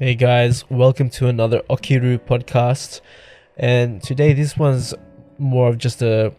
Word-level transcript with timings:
Hey 0.00 0.14
guys, 0.14 0.62
welcome 0.70 1.10
to 1.10 1.26
another 1.26 1.62
Okiru 1.68 2.20
podcast. 2.20 3.00
And 3.56 4.00
today, 4.00 4.32
this 4.32 4.56
one's 4.56 4.94
more 5.38 5.68
of 5.68 5.76
just 5.76 6.02
a 6.02 6.32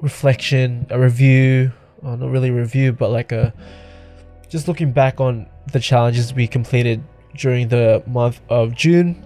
reflection, 0.00 0.86
a 0.88 0.98
review, 0.98 1.72
or 2.02 2.16
not 2.16 2.30
really 2.30 2.50
review, 2.50 2.94
but 2.94 3.10
like 3.10 3.32
a 3.32 3.52
just 4.48 4.66
looking 4.66 4.92
back 4.92 5.20
on 5.20 5.46
the 5.74 5.78
challenges 5.78 6.32
we 6.32 6.46
completed 6.46 7.04
during 7.36 7.68
the 7.68 8.02
month 8.06 8.40
of 8.48 8.74
June. 8.74 9.22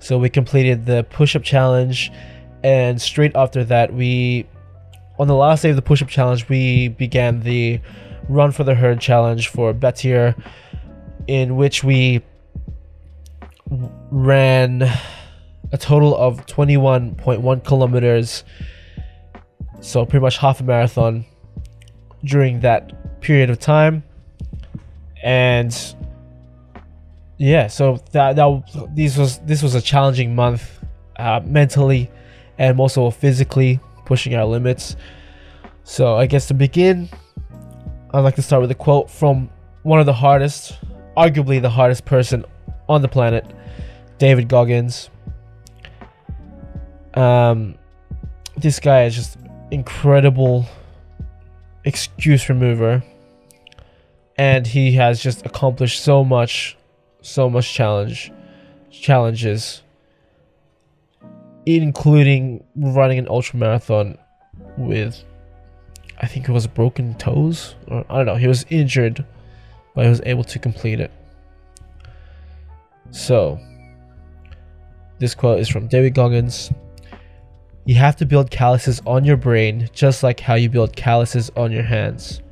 So, 0.00 0.18
we 0.18 0.28
completed 0.28 0.84
the 0.84 1.04
push 1.04 1.36
up 1.36 1.42
challenge, 1.42 2.12
and 2.62 3.00
straight 3.00 3.34
after 3.34 3.64
that, 3.64 3.94
we 3.94 4.46
on 5.18 5.26
the 5.26 5.34
last 5.34 5.62
day 5.62 5.70
of 5.70 5.76
the 5.76 5.80
push 5.80 6.02
up 6.02 6.08
challenge, 6.08 6.50
we 6.50 6.88
began 6.88 7.40
the 7.40 7.80
run 8.28 8.52
for 8.52 8.62
the 8.62 8.74
herd 8.74 9.00
challenge 9.00 9.48
for 9.48 9.72
Batyr 9.72 10.34
in 11.26 11.56
which 11.56 11.82
we 11.82 12.22
ran 14.10 14.82
a 15.72 15.78
total 15.78 16.16
of 16.16 16.46
21.1 16.46 17.64
kilometers 17.64 18.44
so 19.80 20.04
pretty 20.04 20.22
much 20.22 20.38
half 20.38 20.60
a 20.60 20.64
marathon 20.64 21.24
during 22.24 22.60
that 22.60 23.20
period 23.20 23.50
of 23.50 23.58
time. 23.58 24.02
And 25.22 25.74
yeah 27.38 27.66
so 27.66 28.02
that 28.12 28.36
that 28.36 28.88
this 28.94 29.18
was 29.18 29.38
this 29.40 29.62
was 29.62 29.74
a 29.74 29.80
challenging 29.80 30.34
month 30.34 30.82
uh, 31.16 31.40
mentally 31.44 32.10
and 32.58 32.80
also 32.80 33.10
physically 33.10 33.78
pushing 34.06 34.34
our 34.34 34.44
limits. 34.44 34.96
So 35.84 36.16
i 36.16 36.26
guess 36.26 36.48
to 36.48 36.54
begin 36.54 37.08
i'd 38.12 38.20
like 38.20 38.34
to 38.36 38.42
start 38.42 38.62
with 38.62 38.70
a 38.70 38.74
quote 38.74 39.10
from 39.10 39.50
one 39.82 40.00
of 40.00 40.06
the 40.06 40.12
hardest 40.12 40.78
arguably 41.16 41.60
the 41.60 41.70
hardest 41.70 42.04
person 42.04 42.44
on 42.88 43.02
the 43.02 43.08
planet, 43.08 43.44
David 44.18 44.48
Goggins. 44.48 45.10
Um, 47.14 47.76
this 48.56 48.78
guy 48.78 49.04
is 49.04 49.14
just 49.14 49.38
incredible 49.70 50.66
excuse 51.84 52.48
remover, 52.48 53.02
and 54.36 54.66
he 54.66 54.92
has 54.92 55.22
just 55.22 55.46
accomplished 55.46 56.02
so 56.02 56.24
much, 56.24 56.76
so 57.22 57.48
much 57.48 57.72
challenge, 57.72 58.32
challenges, 58.90 59.82
including 61.64 62.62
running 62.76 63.18
an 63.18 63.26
ultra 63.28 63.58
marathon 63.58 64.18
with, 64.76 65.24
I 66.20 66.26
think 66.26 66.48
it 66.48 66.52
was 66.52 66.66
broken 66.66 67.14
toes, 67.14 67.74
or 67.88 68.04
I 68.10 68.16
don't 68.16 68.26
know. 68.26 68.36
He 68.36 68.48
was 68.48 68.66
injured 68.68 69.24
but 69.96 70.04
I 70.04 70.10
was 70.10 70.20
able 70.26 70.44
to 70.44 70.58
complete 70.60 71.00
it. 71.00 71.10
So, 73.10 73.58
this 75.18 75.34
quote 75.34 75.58
is 75.58 75.68
from 75.70 75.88
David 75.88 76.14
Goggins. 76.14 76.70
You 77.86 77.94
have 77.94 78.14
to 78.16 78.26
build 78.26 78.50
calluses 78.50 79.00
on 79.06 79.24
your 79.24 79.38
brain 79.38 79.88
just 79.92 80.22
like 80.22 80.38
how 80.38 80.54
you 80.54 80.68
build 80.68 80.94
calluses 80.94 81.50
on 81.56 81.72
your 81.72 81.82
hands. 81.82 82.42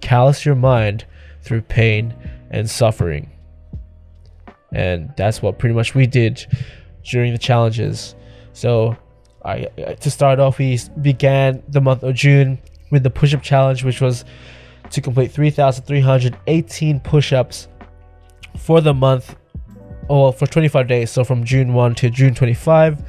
Callus 0.00 0.46
your 0.46 0.54
mind 0.54 1.04
through 1.42 1.62
pain 1.62 2.14
and 2.50 2.70
suffering. 2.70 3.30
And 4.72 5.12
that's 5.16 5.42
what 5.42 5.58
pretty 5.58 5.74
much 5.74 5.94
we 5.94 6.06
did 6.06 6.46
during 7.02 7.32
the 7.32 7.38
challenges. 7.38 8.14
So, 8.52 8.96
I 9.44 9.64
to 10.00 10.10
start 10.10 10.38
off, 10.38 10.58
we 10.58 10.78
began 11.02 11.60
the 11.68 11.80
month 11.80 12.04
of 12.04 12.14
June 12.14 12.60
with 12.92 13.02
the 13.02 13.10
push-up 13.10 13.42
challenge, 13.42 13.82
which 13.82 14.00
was 14.00 14.24
to 14.94 15.00
complete 15.00 15.30
3,318 15.30 17.00
push 17.00 17.32
ups 17.32 17.68
for 18.58 18.80
the 18.80 18.94
month, 18.94 19.36
or 20.08 20.32
for 20.32 20.46
25 20.46 20.86
days. 20.86 21.10
So 21.10 21.24
from 21.24 21.44
June 21.44 21.74
1 21.74 21.94
to 21.96 22.10
June 22.10 22.34
25. 22.34 23.02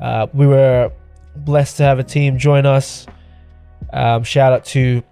Uh, 0.00 0.26
we 0.32 0.46
were 0.46 0.92
blessed 1.36 1.76
to 1.78 1.84
have 1.84 1.98
a 1.98 2.04
team 2.04 2.38
join 2.38 2.66
us. 2.66 3.06
Um, 3.92 4.24
shout 4.24 4.52
out 4.52 4.64
to 4.66 5.02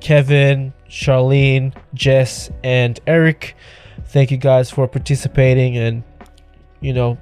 Kevin, 0.00 0.72
Charlene, 0.88 1.74
Jess, 1.94 2.50
and 2.62 2.98
Eric. 3.06 3.56
Thank 4.06 4.30
you 4.30 4.36
guys 4.36 4.70
for 4.70 4.86
participating 4.86 5.76
and, 5.76 6.02
you 6.80 6.92
know, 6.92 7.18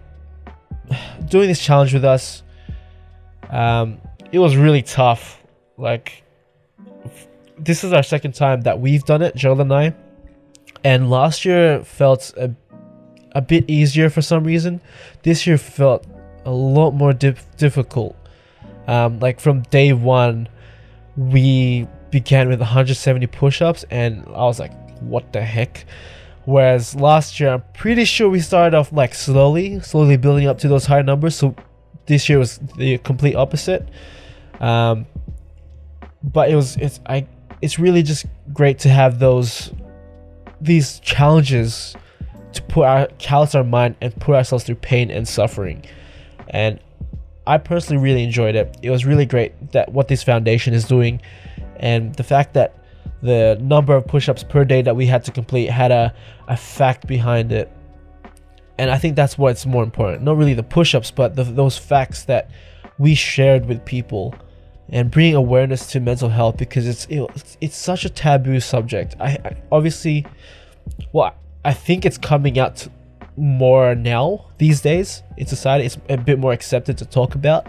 doing 1.29 1.49
this 1.49 1.65
challenge 1.65 1.95
with 1.95 2.05
us. 2.05 2.43
Um, 3.51 4.01
it 4.33 4.39
was 4.39 4.57
really 4.57 4.83
tough. 4.83 5.43
Like, 5.77 6.24
this 7.59 7.85
is 7.85 7.93
our 7.93 8.03
second 8.03 8.35
time 8.35 8.63
that 8.63 8.81
we've 8.81 9.05
done 9.05 9.23
it, 9.23 9.35
Joel 9.35 9.61
and 9.61 9.73
I. 9.73 9.95
And 10.83 11.11
last 11.11 11.45
year 11.45 11.83
felt 11.85 12.33
a, 12.37 12.55
a 13.33 13.41
bit 13.41 13.69
easier 13.69 14.11
for 14.11 14.23
some 14.23 14.45
reason. 14.45 14.81
This 15.23 15.47
year 15.47 15.59
felt 15.59 16.07
a 16.45 16.51
lot 16.51 16.93
more 16.93 17.13
dif- 17.13 17.47
difficult. 17.57 18.17
Um, 18.87 19.19
like 19.21 19.41
from 19.41 19.63
day 19.63 19.93
one, 19.93 20.49
we 21.17 21.87
began 22.11 22.49
with 22.49 22.61
170 22.61 23.27
push 23.29 23.63
ups, 23.63 23.85
and 23.91 24.25
I 24.29 24.45
was 24.45 24.61
like, 24.61 24.73
what 25.01 25.33
the 25.33 25.43
heck? 25.43 25.87
Whereas 26.45 26.95
last 26.95 27.41
year, 27.41 27.55
I'm 27.55 27.63
pretty 27.73 28.05
sure 28.05 28.29
we 28.29 28.41
started 28.41 28.77
off 28.77 28.93
like 28.93 29.15
slowly, 29.15 29.81
slowly 29.81 30.19
building 30.19 30.47
up 30.47 30.59
to 30.59 30.69
those 30.69 30.85
high 30.85 31.01
numbers. 31.01 31.35
So 31.35 31.57
this 32.07 32.29
year 32.29 32.39
was 32.39 32.59
the 32.77 32.99
complete 32.99 33.35
opposite. 33.35 33.89
Um, 34.61 35.07
but 36.23 36.51
it 36.51 36.55
was 36.55 36.77
it's 36.77 37.01
I 37.07 37.27
it's 37.63 37.79
really 37.79 38.03
just 38.03 38.27
great 38.53 38.79
to 38.81 38.89
have 38.89 39.19
those 39.19 39.73
these 40.61 40.99
challenges 41.01 41.95
to 42.53 42.63
put 42.63 42.87
our 42.87 43.07
callous 43.19 43.55
our 43.55 43.65
mind 43.65 43.97
and 44.01 44.15
put 44.21 44.35
ourselves 44.35 44.65
through 44.65 44.77
pain 44.77 45.11
and 45.11 45.27
suffering. 45.27 45.85
And 46.49 46.81
I 47.47 47.59
personally 47.59 48.03
really 48.03 48.23
enjoyed 48.23 48.55
it. 48.55 48.77
It 48.83 48.91
was 48.91 49.05
really 49.05 49.27
great 49.27 49.73
that 49.73 49.93
what 49.93 50.09
this 50.09 50.23
foundation 50.23 50.73
is 50.73 50.85
doing 50.85 51.21
and 51.77 52.15
the 52.15 52.23
fact 52.23 52.55
that 52.55 52.75
the 53.23 53.59
number 53.61 53.95
of 53.95 54.07
push-ups 54.07 54.45
per 54.45 54.65
day 54.65 54.83
that 54.83 54.97
we 54.97 55.07
had 55.07 55.25
to 55.25 55.33
complete 55.33 55.69
had 55.69 55.91
a, 55.91 56.15
a 56.49 56.57
fact 56.57 57.07
behind 57.07 57.53
it. 57.53 57.71
And 58.79 58.91
I 58.91 58.99
think 58.99 59.17
that's 59.17 59.37
what's 59.39 59.67
more 59.67 59.83
important. 59.83 60.23
Not 60.23 60.37
really 60.37 60.55
the 60.55 60.63
push-ups, 60.63 61.11
but 61.11 61.37
the, 61.37 61.45
those 61.45 61.77
facts 61.77 62.25
that 62.25 62.51
we 62.99 63.15
shared 63.15 63.67
with 63.67 63.85
people 63.85 64.35
and 64.91 65.11
bringing 65.11 65.35
awareness 65.35 65.87
to 65.93 66.01
mental 66.01 66.29
health 66.29 66.57
because 66.57 66.87
it's 66.87 67.07
it's, 67.11 67.57
it's 67.61 67.77
such 67.77 68.05
a 68.05 68.09
taboo 68.09 68.61
subject. 68.61 69.17
I, 69.19 69.39
I, 69.45 69.57
obviously, 69.73 70.27
well, 71.13 71.35
I 71.65 71.73
think 71.73 72.05
it's 72.05 72.19
coming 72.19 72.59
out 72.59 72.87
more 73.37 73.95
now 73.95 74.47
these 74.59 74.81
days 74.81 75.23
in 75.37 75.47
society. 75.47 75.87
It's 75.87 75.99
a 76.09 76.17
bit 76.17 76.39
more 76.39 76.53
accepted 76.53 76.99
to 76.99 77.07
talk 77.07 77.35
about, 77.35 77.67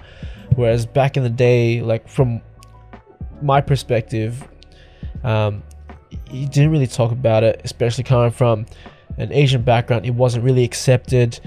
whereas 0.56 0.86
back 0.86 1.18
in 1.18 1.24
the 1.24 1.30
day, 1.30 1.82
like 1.82 2.08
from 2.08 2.42
my 3.42 3.62
perspective, 3.62 4.48
um, 5.24 5.64
you 6.30 6.48
didn't 6.48 6.72
really 6.72 6.88
talk 6.88 7.12
about 7.12 7.44
it, 7.44 7.62
especially 7.64 8.04
coming 8.04 8.32
from 8.32 8.66
an 9.18 9.32
Asian 9.32 9.62
background. 9.62 10.06
It 10.06 10.14
wasn't 10.14 10.44
really 10.44 10.64
accepted. 10.64 11.40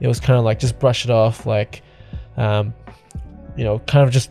It 0.00 0.08
was 0.08 0.20
kind 0.20 0.38
of 0.38 0.44
like 0.44 0.58
just 0.58 0.78
brush 0.78 1.04
it 1.04 1.10
off, 1.10 1.46
like, 1.46 1.82
um, 2.36 2.74
you 3.56 3.64
know, 3.64 3.78
kind 3.80 4.06
of 4.06 4.12
just 4.12 4.30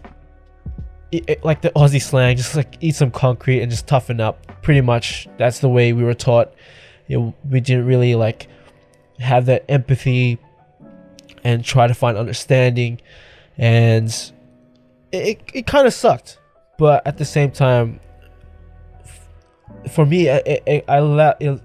it, 1.14 1.44
like 1.44 1.62
the 1.62 1.70
Aussie 1.72 2.02
slang, 2.02 2.38
just 2.38 2.56
like 2.56 2.78
eat 2.82 2.96
some 2.96 3.12
concrete 3.12 3.62
and 3.62 3.72
just 3.72 3.88
toughen 3.88 4.20
up. 4.20 4.62
Pretty 4.62 4.82
much, 4.82 5.28
that's 5.38 5.60
the 5.60 5.70
way 5.70 5.94
we 5.94 6.04
were 6.04 6.14
taught. 6.14 6.54
You 7.08 7.20
know, 7.20 7.34
we 7.50 7.60
didn't 7.60 7.86
really 7.86 8.16
like 8.16 8.48
have 9.20 9.46
that 9.48 9.66
empathy 9.70 10.40
and 11.44 11.64
try 11.64 11.88
to 11.88 11.94
find 11.94 12.18
understanding, 12.18 13.02
and 13.58 14.10
it 15.12 15.28
it, 15.28 15.42
it 15.54 15.68
kind 15.68 15.88
of 15.88 15.94
sucked. 15.94 16.40
But 16.78 17.06
at 17.06 17.18
the 17.18 17.26
same 17.26 17.52
time, 17.52 18.00
for 19.92 20.06
me, 20.06 20.30
I 20.30 20.62
I, 20.68 20.84
I, 20.88 21.60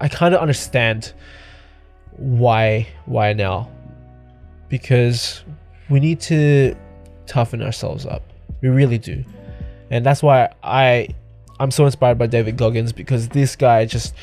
I 0.00 0.08
kind 0.08 0.34
of 0.34 0.40
understand 0.40 1.12
why 2.16 2.86
why 3.06 3.32
now 3.32 3.70
because 4.68 5.42
we 5.88 6.00
need 6.00 6.20
to 6.20 6.74
toughen 7.26 7.62
ourselves 7.62 8.06
up 8.06 8.22
we 8.64 8.70
really 8.70 8.96
do. 8.96 9.22
And 9.90 10.06
that's 10.06 10.22
why 10.22 10.54
I 10.62 11.08
I'm 11.60 11.70
so 11.70 11.84
inspired 11.84 12.18
by 12.18 12.26
David 12.26 12.56
Goggins 12.56 12.92
because 12.92 13.28
this 13.28 13.56
guy 13.56 13.84
just 13.84 14.14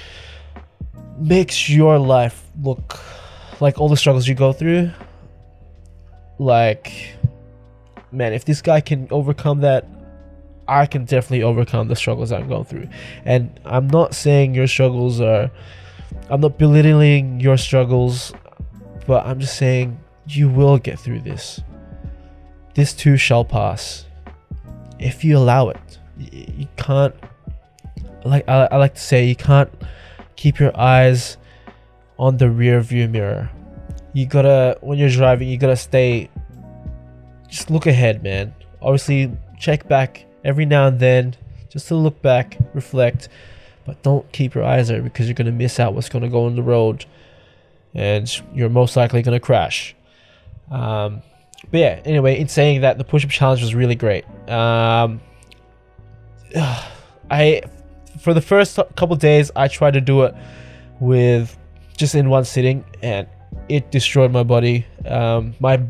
makes 1.19 1.69
your 1.69 1.99
life 1.99 2.43
look 2.61 2.99
like 3.59 3.79
all 3.79 3.87
the 3.87 3.95
struggles 3.95 4.27
you 4.27 4.33
go 4.33 4.51
through 4.51 4.89
like 6.39 7.15
man 8.11 8.33
if 8.33 8.43
this 8.45 8.59
guy 8.63 8.81
can 8.81 9.07
overcome 9.11 9.61
that 9.61 9.87
I 10.67 10.87
can 10.87 11.05
definitely 11.05 11.43
overcome 11.43 11.87
the 11.87 11.95
struggles 11.95 12.31
I'm 12.31 12.47
going 12.47 12.65
through. 12.65 12.87
And 13.25 13.59
I'm 13.65 13.87
not 13.87 14.15
saying 14.15 14.55
your 14.55 14.67
struggles 14.67 15.21
are 15.21 15.51
I'm 16.29 16.41
not 16.41 16.57
belittling 16.57 17.39
your 17.39 17.57
struggles, 17.57 18.33
but 19.05 19.25
I'm 19.25 19.39
just 19.39 19.57
saying 19.57 19.99
you 20.27 20.49
will 20.49 20.77
get 20.77 20.97
through 20.99 21.21
this. 21.21 21.61
This 22.73 22.93
too 22.93 23.17
shall 23.17 23.45
pass 23.45 24.05
if 25.01 25.23
you 25.23 25.37
allow 25.37 25.69
it. 25.69 25.99
You 26.17 26.67
can't, 26.77 27.15
like 28.23 28.47
I, 28.47 28.67
I 28.71 28.77
like 28.77 28.93
to 28.93 29.01
say, 29.01 29.25
you 29.25 29.35
can't 29.35 29.71
keep 30.35 30.59
your 30.59 30.77
eyes 30.79 31.37
on 32.19 32.37
the 32.37 32.49
rear 32.49 32.79
view 32.81 33.07
mirror. 33.07 33.49
You 34.13 34.27
gotta, 34.27 34.77
when 34.81 34.97
you're 34.97 35.09
driving, 35.09 35.49
you 35.49 35.57
gotta 35.57 35.75
stay, 35.75 36.29
just 37.47 37.71
look 37.71 37.87
ahead, 37.87 38.21
man. 38.23 38.53
Obviously, 38.81 39.35
check 39.59 39.87
back 39.87 40.25
every 40.43 40.65
now 40.65 40.87
and 40.87 40.99
then 40.99 41.35
just 41.69 41.87
to 41.87 41.95
look 41.95 42.21
back, 42.21 42.57
reflect, 42.73 43.29
but 43.85 44.01
don't 44.03 44.29
keep 44.31 44.53
your 44.53 44.63
eyes 44.63 44.89
there 44.89 45.01
because 45.01 45.27
you're 45.27 45.33
gonna 45.33 45.51
miss 45.51 45.79
out 45.79 45.93
what's 45.93 46.09
gonna 46.09 46.29
go 46.29 46.45
on 46.45 46.55
the 46.55 46.63
road 46.63 47.05
and 47.93 48.41
you're 48.53 48.69
most 48.69 48.95
likely 48.95 49.21
gonna 49.21 49.39
crash. 49.39 49.95
Um, 50.69 51.23
but 51.69 51.79
yeah, 51.79 52.01
anyway, 52.05 52.39
in 52.39 52.47
saying 52.47 52.81
that, 52.81 52.97
the 52.97 53.03
push 53.03 53.23
up 53.23 53.31
challenge 53.31 53.61
was 53.61 53.75
really 53.75 53.95
great. 53.95 54.25
Um, 54.49 55.21
I, 57.29 57.61
for 58.19 58.33
the 58.33 58.41
first 58.41 58.79
couple 58.95 59.15
days, 59.15 59.51
I 59.55 59.67
tried 59.67 59.93
to 59.93 60.01
do 60.01 60.23
it 60.23 60.35
with 60.99 61.57
just 61.97 62.15
in 62.15 62.29
one 62.29 62.45
sitting, 62.45 62.83
and 63.01 63.27
it 63.69 63.91
destroyed 63.91 64.31
my 64.31 64.43
body. 64.43 64.85
Um, 65.05 65.53
my 65.59 65.81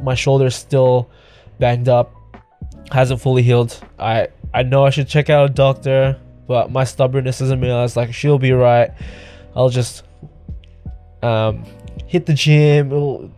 my 0.00 0.14
shoulder's 0.14 0.54
still 0.54 1.10
banged 1.58 1.88
up, 1.88 2.14
hasn't 2.92 3.20
fully 3.20 3.42
healed. 3.42 3.78
I 3.98 4.28
I 4.52 4.62
know 4.62 4.84
I 4.84 4.90
should 4.90 5.08
check 5.08 5.30
out 5.30 5.50
a 5.50 5.52
doctor, 5.52 6.18
but 6.46 6.70
my 6.70 6.84
stubbornness 6.84 7.40
isn't 7.40 7.60
me. 7.60 7.70
I 7.70 7.82
was 7.82 7.96
like, 7.96 8.12
she'll 8.12 8.38
be 8.38 8.52
right. 8.52 8.90
I'll 9.56 9.70
just 9.70 10.04
um, 11.22 11.64
hit 12.06 12.26
the 12.26 12.34
gym 12.34 13.32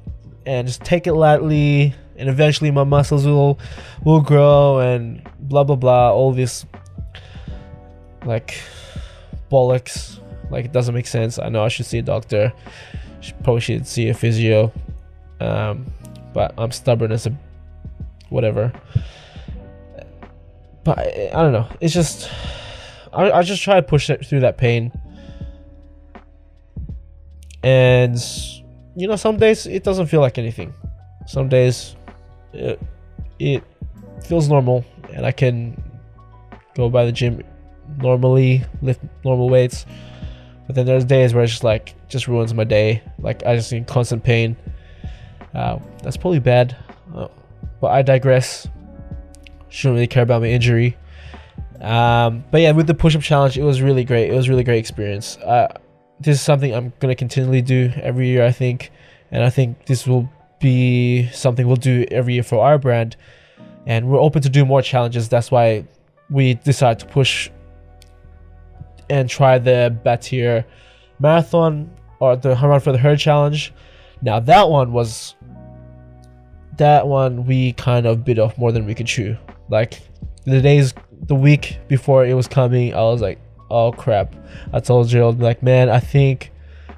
and 0.46 0.66
just 0.66 0.82
take 0.82 1.06
it 1.06 1.12
lightly, 1.12 1.94
and 2.16 2.28
eventually 2.28 2.70
my 2.70 2.84
muscles 2.84 3.26
will 3.26 3.58
will 4.04 4.20
grow 4.20 4.78
and 4.78 5.28
blah 5.40 5.64
blah 5.64 5.76
blah. 5.76 6.12
All 6.12 6.32
this 6.32 6.64
like 8.24 8.58
bollocks. 9.50 10.20
Like 10.50 10.64
it 10.64 10.72
doesn't 10.72 10.94
make 10.94 11.08
sense. 11.08 11.38
I 11.38 11.48
know 11.48 11.64
I 11.64 11.68
should 11.68 11.86
see 11.86 11.98
a 11.98 12.02
doctor. 12.02 12.52
Probably 13.42 13.60
should 13.60 13.86
see 13.86 14.08
a 14.08 14.14
physio. 14.14 14.72
Um, 15.40 15.86
but 16.32 16.54
I'm 16.56 16.70
stubborn 16.70 17.10
as 17.10 17.26
a 17.26 17.36
whatever. 18.28 18.72
But 20.84 20.98
I, 20.98 21.30
I 21.34 21.42
don't 21.42 21.52
know. 21.52 21.68
It's 21.80 21.92
just 21.92 22.30
I, 23.12 23.32
I 23.32 23.42
just 23.42 23.62
try 23.62 23.74
to 23.74 23.82
push 23.82 24.08
it 24.08 24.24
through 24.24 24.40
that 24.40 24.56
pain. 24.56 24.92
And 27.64 28.16
you 28.96 29.06
know, 29.06 29.16
some 29.16 29.36
days 29.36 29.66
it 29.66 29.84
doesn't 29.84 30.06
feel 30.06 30.20
like 30.20 30.38
anything. 30.38 30.74
Some 31.26 31.48
days 31.48 31.96
it, 32.52 32.80
it 33.38 33.62
feels 34.24 34.48
normal 34.48 34.84
and 35.12 35.24
I 35.24 35.32
can 35.32 35.80
go 36.74 36.88
by 36.88 37.04
the 37.04 37.12
gym 37.12 37.42
normally, 37.98 38.64
lift 38.82 39.00
normal 39.24 39.48
weights. 39.50 39.86
But 40.66 40.74
then 40.74 40.86
there's 40.86 41.04
days 41.04 41.34
where 41.34 41.44
it's 41.44 41.52
just 41.52 41.64
like 41.64 41.94
just 42.08 42.26
ruins 42.26 42.52
my 42.54 42.64
day. 42.64 43.02
Like 43.18 43.44
I 43.44 43.54
just 43.54 43.72
in 43.72 43.84
constant 43.84 44.24
pain. 44.24 44.56
Uh, 45.54 45.78
that's 46.02 46.16
probably 46.16 46.40
bad. 46.40 46.76
Uh, 47.14 47.28
but 47.80 47.88
I 47.88 48.02
digress. 48.02 48.66
Shouldn't 49.68 49.96
really 49.96 50.06
care 50.06 50.22
about 50.22 50.40
my 50.40 50.48
injury. 50.48 50.96
Um, 51.80 52.44
but 52.50 52.62
yeah, 52.62 52.72
with 52.72 52.86
the 52.86 52.94
push-up 52.94 53.22
challenge, 53.22 53.58
it 53.58 53.62
was 53.62 53.82
really 53.82 54.04
great. 54.04 54.30
It 54.30 54.34
was 54.34 54.48
really 54.48 54.64
great 54.64 54.78
experience. 54.78 55.36
Uh, 55.38 55.68
this 56.20 56.36
is 56.36 56.42
something 56.42 56.74
I'm 56.74 56.92
gonna 56.98 57.14
continually 57.14 57.62
do 57.62 57.92
every 57.96 58.28
year, 58.28 58.44
I 58.44 58.52
think, 58.52 58.90
and 59.30 59.42
I 59.42 59.50
think 59.50 59.86
this 59.86 60.06
will 60.06 60.28
be 60.60 61.28
something 61.30 61.66
we'll 61.66 61.76
do 61.76 62.04
every 62.10 62.34
year 62.34 62.42
for 62.42 62.64
our 62.64 62.78
brand. 62.78 63.16
And 63.86 64.08
we're 64.08 64.20
open 64.20 64.42
to 64.42 64.48
do 64.48 64.64
more 64.64 64.82
challenges. 64.82 65.28
That's 65.28 65.50
why 65.50 65.84
we 66.30 66.54
decided 66.54 67.00
to 67.00 67.06
push 67.06 67.50
and 69.08 69.28
try 69.28 69.58
the 69.58 69.96
Batyr 70.04 70.64
Marathon 71.20 71.90
or 72.18 72.36
the 72.36 72.56
Run 72.56 72.80
for 72.80 72.92
the 72.92 72.98
Herd 72.98 73.18
challenge. 73.18 73.72
Now 74.22 74.40
that 74.40 74.68
one 74.68 74.92
was 74.92 75.36
that 76.78 77.06
one 77.06 77.46
we 77.46 77.72
kind 77.74 78.06
of 78.06 78.24
bit 78.24 78.38
off 78.38 78.58
more 78.58 78.72
than 78.72 78.86
we 78.86 78.94
could 78.94 79.06
chew. 79.06 79.36
Like 79.68 80.00
the 80.44 80.60
days, 80.60 80.94
the 81.22 81.34
week 81.34 81.78
before 81.88 82.26
it 82.26 82.34
was 82.34 82.48
coming, 82.48 82.94
I 82.94 83.02
was 83.02 83.20
like, 83.20 83.38
oh 83.70 83.92
crap. 83.92 84.34
I 84.72 84.80
told 84.80 85.08
Gerald, 85.08 85.40
like, 85.40 85.62
man, 85.62 85.88
I 85.88 86.00
think 86.00 86.52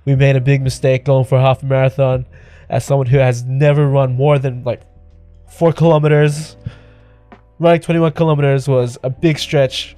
we 0.05 0.15
made 0.15 0.37
a 0.37 0.41
big 0.41 0.63
mistake 0.63 1.05
going 1.05 1.25
for 1.25 1.39
a 1.39 1.41
half 1.41 1.63
marathon. 1.63 2.27
As 2.69 2.85
someone 2.85 3.07
who 3.07 3.19
has 3.19 3.45
never 3.45 3.89
run 3.89 4.15
more 4.15 4.39
than 4.39 4.63
like 4.65 4.83
four 5.49 5.73
kilometers, 5.73 6.57
running 7.59 7.81
21 7.81 8.13
kilometers 8.13 8.69
was 8.69 8.99
a 9.03 9.11
big 9.11 9.39
stretch 9.39 9.97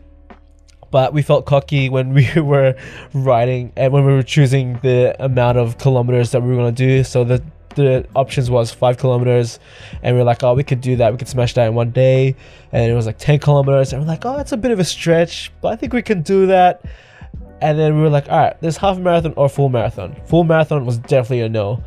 but 0.91 1.13
we 1.13 1.23
felt 1.23 1.47
cocky 1.47 1.89
when 1.89 2.13
we 2.15 2.29
were 2.41 2.75
riding 3.13 3.73
and 3.77 3.93
when 3.93 4.05
we 4.05 4.13
were 4.13 4.23
choosing 4.23 4.79
the 4.83 5.15
amount 5.23 5.59
of 5.59 5.79
kilometers 5.79 6.33
that 6.33 6.43
we 6.43 6.49
were 6.49 6.57
going 6.57 6.75
to 6.75 6.87
do. 6.87 7.05
So 7.05 7.25
the 7.25 7.43
the 7.75 8.07
options 8.15 8.51
was 8.51 8.73
five 8.73 8.99
kilometers, 8.99 9.59
and 10.03 10.17
we 10.17 10.23
are 10.23 10.25
like, 10.25 10.43
oh, 10.43 10.55
we 10.55 10.65
could 10.65 10.81
do 10.81 10.97
that. 10.97 11.13
We 11.13 11.19
could 11.19 11.29
smash 11.29 11.55
that 11.55 11.67
in 11.67 11.75
one 11.75 11.91
day, 11.91 12.37
and 12.73 12.91
it 12.91 12.95
was 12.95 13.07
like 13.07 13.19
ten 13.19 13.39
kilometers, 13.39 13.93
and 13.93 14.03
we're 14.03 14.09
like, 14.09 14.25
oh, 14.25 14.39
it's 14.39 14.53
a 14.53 14.57
bit 14.57 14.71
of 14.71 14.79
a 14.79 14.85
stretch, 14.85 15.53
but 15.61 15.73
I 15.73 15.77
think 15.77 15.93
we 15.93 16.03
can 16.03 16.23
do 16.23 16.47
that. 16.47 16.85
And 17.63 17.79
then 17.79 17.95
we 17.95 18.03
were 18.03 18.09
like, 18.09 18.29
all 18.31 18.39
right, 18.39 18.61
there's 18.63 18.79
half 18.79 18.99
marathon 18.99 19.35
or 19.37 19.49
full 19.49 19.69
marathon. 19.69 20.17
Full 20.27 20.45
marathon 20.45 20.87
was 20.87 20.99
definitely 20.99 21.43
a 21.43 21.49
no, 21.49 21.83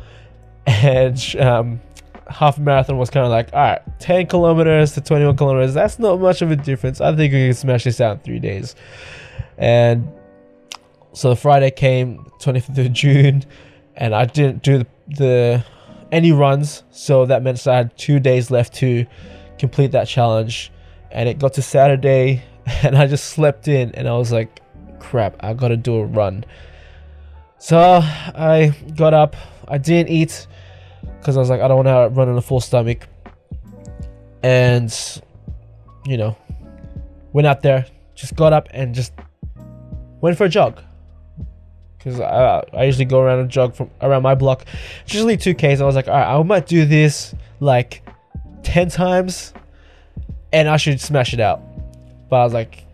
and 0.66 1.18
um, 1.38 1.80
half 2.28 2.58
marathon 2.58 2.98
was 2.98 3.10
kind 3.10 3.24
of 3.24 3.30
like, 3.30 3.52
all 3.52 3.60
right, 3.60 3.82
10 4.00 4.26
kilometers 4.26 4.92
to 4.92 5.00
21 5.00 5.36
kilometers. 5.36 5.74
That's 5.74 5.98
not 5.98 6.20
much 6.20 6.42
of 6.42 6.50
a 6.50 6.56
difference. 6.56 7.00
I 7.00 7.14
think 7.14 7.32
we 7.32 7.46
can 7.46 7.54
smash 7.54 7.84
this 7.84 8.00
out 8.00 8.18
in 8.18 8.22
three 8.22 8.38
days. 8.38 8.74
And 9.58 10.10
so 11.12 11.30
the 11.30 11.36
Friday 11.36 11.70
came, 11.70 12.24
25th 12.40 12.86
of 12.86 12.92
June, 12.92 13.44
and 13.96 14.14
I 14.14 14.24
didn't 14.24 14.62
do 14.62 14.78
the, 14.78 14.86
the 15.08 15.64
any 16.14 16.32
runs. 16.32 16.84
So 16.90 17.26
that 17.26 17.42
meant 17.42 17.66
I 17.66 17.76
had 17.76 17.96
two 17.98 18.20
days 18.20 18.50
left 18.50 18.74
to 18.76 19.04
complete 19.58 19.92
that 19.92 20.06
challenge. 20.06 20.70
And 21.10 21.28
it 21.28 21.38
got 21.38 21.54
to 21.54 21.62
Saturday, 21.62 22.42
and 22.82 22.96
I 22.96 23.06
just 23.06 23.26
slept 23.26 23.68
in, 23.68 23.92
and 23.94 24.08
I 24.08 24.16
was 24.16 24.32
like, 24.32 24.60
crap, 24.98 25.36
I 25.40 25.52
gotta 25.52 25.76
do 25.76 25.96
a 25.96 26.04
run. 26.04 26.44
So 27.58 28.00
I 28.02 28.74
got 28.96 29.14
up, 29.14 29.36
I 29.68 29.78
didn't 29.78 30.10
eat 30.10 30.46
because 31.18 31.36
I 31.36 31.40
was 31.40 31.50
like, 31.50 31.60
I 31.60 31.68
don't 31.68 31.84
want 31.84 31.88
to 31.88 32.14
run 32.14 32.28
on 32.28 32.36
a 32.36 32.42
full 32.42 32.60
stomach. 32.60 33.08
And, 34.42 34.92
you 36.04 36.18
know, 36.18 36.36
went 37.32 37.46
out 37.46 37.62
there, 37.62 37.86
just 38.14 38.36
got 38.36 38.52
up 38.52 38.68
and 38.72 38.94
just 38.94 39.12
went 40.20 40.36
for 40.36 40.44
a 40.44 40.48
jog. 40.48 40.82
Because 42.04 42.20
I, 42.20 42.62
I 42.74 42.84
usually 42.84 43.06
go 43.06 43.20
around 43.20 43.38
and 43.38 43.50
jog 43.50 43.74
from 43.74 43.90
around 44.02 44.22
my 44.22 44.34
block. 44.34 44.66
It's 45.04 45.14
usually 45.14 45.38
2Ks. 45.38 45.80
I 45.80 45.84
was 45.84 45.96
like, 45.96 46.06
all 46.06 46.14
right, 46.14 46.38
I 46.38 46.42
might 46.42 46.66
do 46.66 46.84
this 46.84 47.34
like 47.60 48.06
10 48.62 48.90
times 48.90 49.54
and 50.52 50.68
I 50.68 50.76
should 50.76 51.00
smash 51.00 51.32
it 51.32 51.40
out. 51.40 51.62
But 52.28 52.36
I 52.36 52.44
was 52.44 52.52
like, 52.52 52.84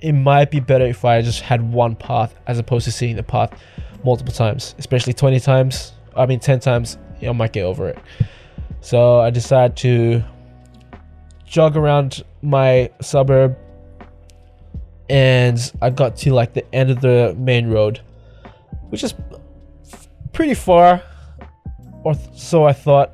it 0.00 0.12
might 0.12 0.50
be 0.50 0.60
better 0.60 0.84
if 0.84 1.04
I 1.04 1.22
just 1.22 1.40
had 1.40 1.72
one 1.72 1.96
path 1.96 2.34
as 2.46 2.58
opposed 2.58 2.84
to 2.84 2.92
seeing 2.92 3.16
the 3.16 3.22
path 3.22 3.50
multiple 4.04 4.32
times, 4.32 4.74
especially 4.78 5.14
20 5.14 5.40
times. 5.40 5.92
I 6.14 6.26
mean, 6.26 6.40
10 6.40 6.60
times 6.60 6.98
I 7.22 7.32
might 7.32 7.52
get 7.52 7.64
over 7.64 7.88
it. 7.88 7.98
So 8.82 9.20
I 9.20 9.30
decided 9.30 9.76
to 9.78 10.22
jog 11.46 11.76
around 11.76 12.22
my 12.42 12.90
suburb 13.00 13.56
and 15.08 15.72
I 15.82 15.90
got 15.90 16.16
to 16.18 16.32
like 16.32 16.52
the 16.54 16.74
end 16.74 16.90
of 16.90 17.00
the 17.00 17.34
main 17.36 17.68
road, 17.68 18.00
which 18.90 19.02
is 19.02 19.14
pretty 20.32 20.54
far, 20.54 21.02
or 22.04 22.14
so 22.34 22.64
I 22.64 22.72
thought. 22.72 23.12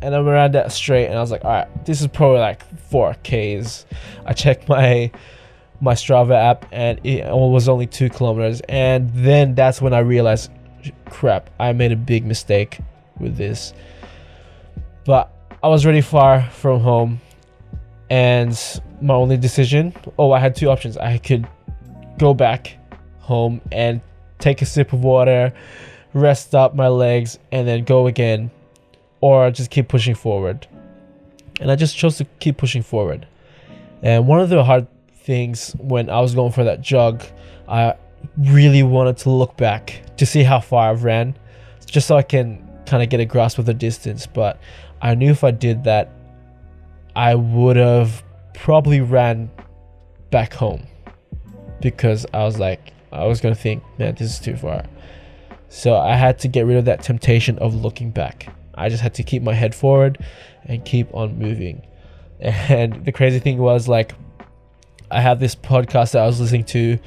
And 0.00 0.16
I'm 0.16 0.26
around 0.26 0.54
that 0.54 0.72
straight, 0.72 1.06
and 1.06 1.16
I 1.16 1.20
was 1.20 1.30
like, 1.30 1.44
all 1.44 1.50
right, 1.52 1.86
this 1.86 2.00
is 2.00 2.08
probably 2.08 2.40
like 2.40 2.62
four 2.90 3.14
Ks. 3.22 3.86
I 4.26 4.32
checked 4.32 4.68
my 4.68 5.12
my 5.80 5.94
Strava 5.94 6.34
app, 6.34 6.66
and 6.72 7.00
it 7.04 7.24
was 7.28 7.68
only 7.68 7.86
two 7.86 8.08
kilometers. 8.08 8.60
And 8.68 9.10
then 9.14 9.54
that's 9.54 9.80
when 9.80 9.94
I 9.94 10.00
realized, 10.00 10.50
crap, 11.06 11.50
I 11.60 11.72
made 11.72 11.92
a 11.92 11.96
big 11.96 12.24
mistake 12.24 12.80
with 13.18 13.36
this. 13.36 13.74
But 15.04 15.32
I 15.62 15.68
was 15.68 15.86
really 15.86 16.00
far 16.00 16.42
from 16.50 16.80
home, 16.80 17.20
and 18.10 18.58
my 19.00 19.14
only 19.14 19.36
decision 19.36 19.94
oh, 20.18 20.32
I 20.32 20.38
had 20.38 20.54
two 20.54 20.70
options. 20.70 20.96
I 20.96 21.18
could 21.18 21.46
go 22.18 22.34
back 22.34 22.76
home 23.18 23.60
and 23.70 24.00
take 24.42 24.60
a 24.60 24.66
sip 24.66 24.92
of 24.92 25.02
water, 25.02 25.54
rest 26.12 26.54
up 26.54 26.74
my 26.74 26.88
legs, 26.88 27.38
and 27.50 27.66
then 27.66 27.84
go 27.84 28.06
again, 28.06 28.50
or 29.20 29.50
just 29.50 29.70
keep 29.70 29.88
pushing 29.88 30.14
forward. 30.14 30.66
And 31.60 31.70
I 31.70 31.76
just 31.76 31.96
chose 31.96 32.18
to 32.18 32.24
keep 32.40 32.56
pushing 32.58 32.82
forward. 32.82 33.26
And 34.02 34.26
one 34.26 34.40
of 34.40 34.48
the 34.48 34.64
hard 34.64 34.86
things 35.14 35.74
when 35.78 36.10
I 36.10 36.20
was 36.20 36.34
going 36.34 36.52
for 36.52 36.64
that 36.64 36.80
jog, 36.80 37.22
I 37.68 37.94
really 38.36 38.82
wanted 38.82 39.16
to 39.18 39.30
look 39.30 39.56
back 39.56 40.02
to 40.16 40.26
see 40.26 40.42
how 40.42 40.60
far 40.60 40.90
I've 40.90 41.04
ran, 41.04 41.36
just 41.86 42.08
so 42.08 42.16
I 42.16 42.22
can 42.22 42.68
kind 42.84 43.02
of 43.02 43.08
get 43.08 43.20
a 43.20 43.24
grasp 43.24 43.58
of 43.58 43.66
the 43.66 43.74
distance. 43.74 44.26
But 44.26 44.60
I 45.00 45.14
knew 45.14 45.30
if 45.30 45.44
I 45.44 45.52
did 45.52 45.84
that, 45.84 46.10
I 47.14 47.34
would 47.34 47.76
have 47.76 48.24
probably 48.54 49.00
ran 49.00 49.50
back 50.30 50.52
home 50.52 50.86
because 51.80 52.26
I 52.34 52.44
was 52.44 52.58
like, 52.58 52.91
I 53.12 53.24
was 53.26 53.40
gonna 53.40 53.54
think, 53.54 53.82
man, 53.98 54.14
this 54.14 54.32
is 54.32 54.40
too 54.40 54.56
far. 54.56 54.84
So 55.68 55.96
I 55.96 56.16
had 56.16 56.38
to 56.40 56.48
get 56.48 56.66
rid 56.66 56.76
of 56.76 56.84
that 56.86 57.02
temptation 57.02 57.58
of 57.58 57.74
looking 57.74 58.10
back. 58.10 58.54
I 58.74 58.88
just 58.88 59.02
had 59.02 59.14
to 59.14 59.22
keep 59.22 59.42
my 59.42 59.54
head 59.54 59.74
forward 59.74 60.18
and 60.64 60.84
keep 60.84 61.14
on 61.14 61.38
moving. 61.38 61.82
And 62.40 63.04
the 63.04 63.12
crazy 63.12 63.38
thing 63.38 63.58
was 63.58 63.88
like 63.88 64.12
I 65.10 65.20
have 65.20 65.40
this 65.40 65.54
podcast 65.54 66.12
that 66.12 66.22
I 66.22 66.26
was 66.26 66.40
listening 66.40 66.64
to 66.64 66.98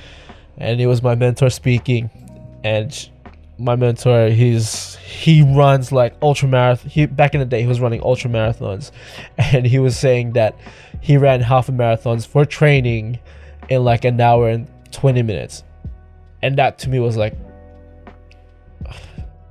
and 0.58 0.80
it 0.80 0.88
was 0.88 1.02
my 1.02 1.16
mentor 1.16 1.50
speaking 1.50 2.10
and 2.64 3.10
my 3.58 3.76
mentor 3.76 4.30
he's 4.30 4.96
he 4.98 5.42
runs 5.42 5.92
like 5.92 6.14
ultra 6.22 6.48
marathon 6.48 6.90
he 6.90 7.06
back 7.06 7.34
in 7.34 7.40
the 7.40 7.46
day 7.46 7.62
he 7.62 7.68
was 7.68 7.80
running 7.80 8.02
ultra 8.04 8.30
marathons 8.30 8.92
and 9.38 9.66
he 9.66 9.80
was 9.80 9.98
saying 9.98 10.34
that 10.34 10.56
he 11.02 11.18
ran 11.18 11.42
half 11.42 11.70
a 11.70 11.72
marathons 11.72 12.28
for 12.28 12.46
training 12.46 13.18
in 13.70 13.84
like 13.84 14.06
an 14.06 14.20
hour 14.20 14.50
and 14.50 14.68
20 14.92 15.24
minutes 15.24 15.64
and 16.42 16.58
that 16.58 16.78
to 16.80 16.90
me 16.90 17.00
was 17.00 17.18
like 17.18 17.36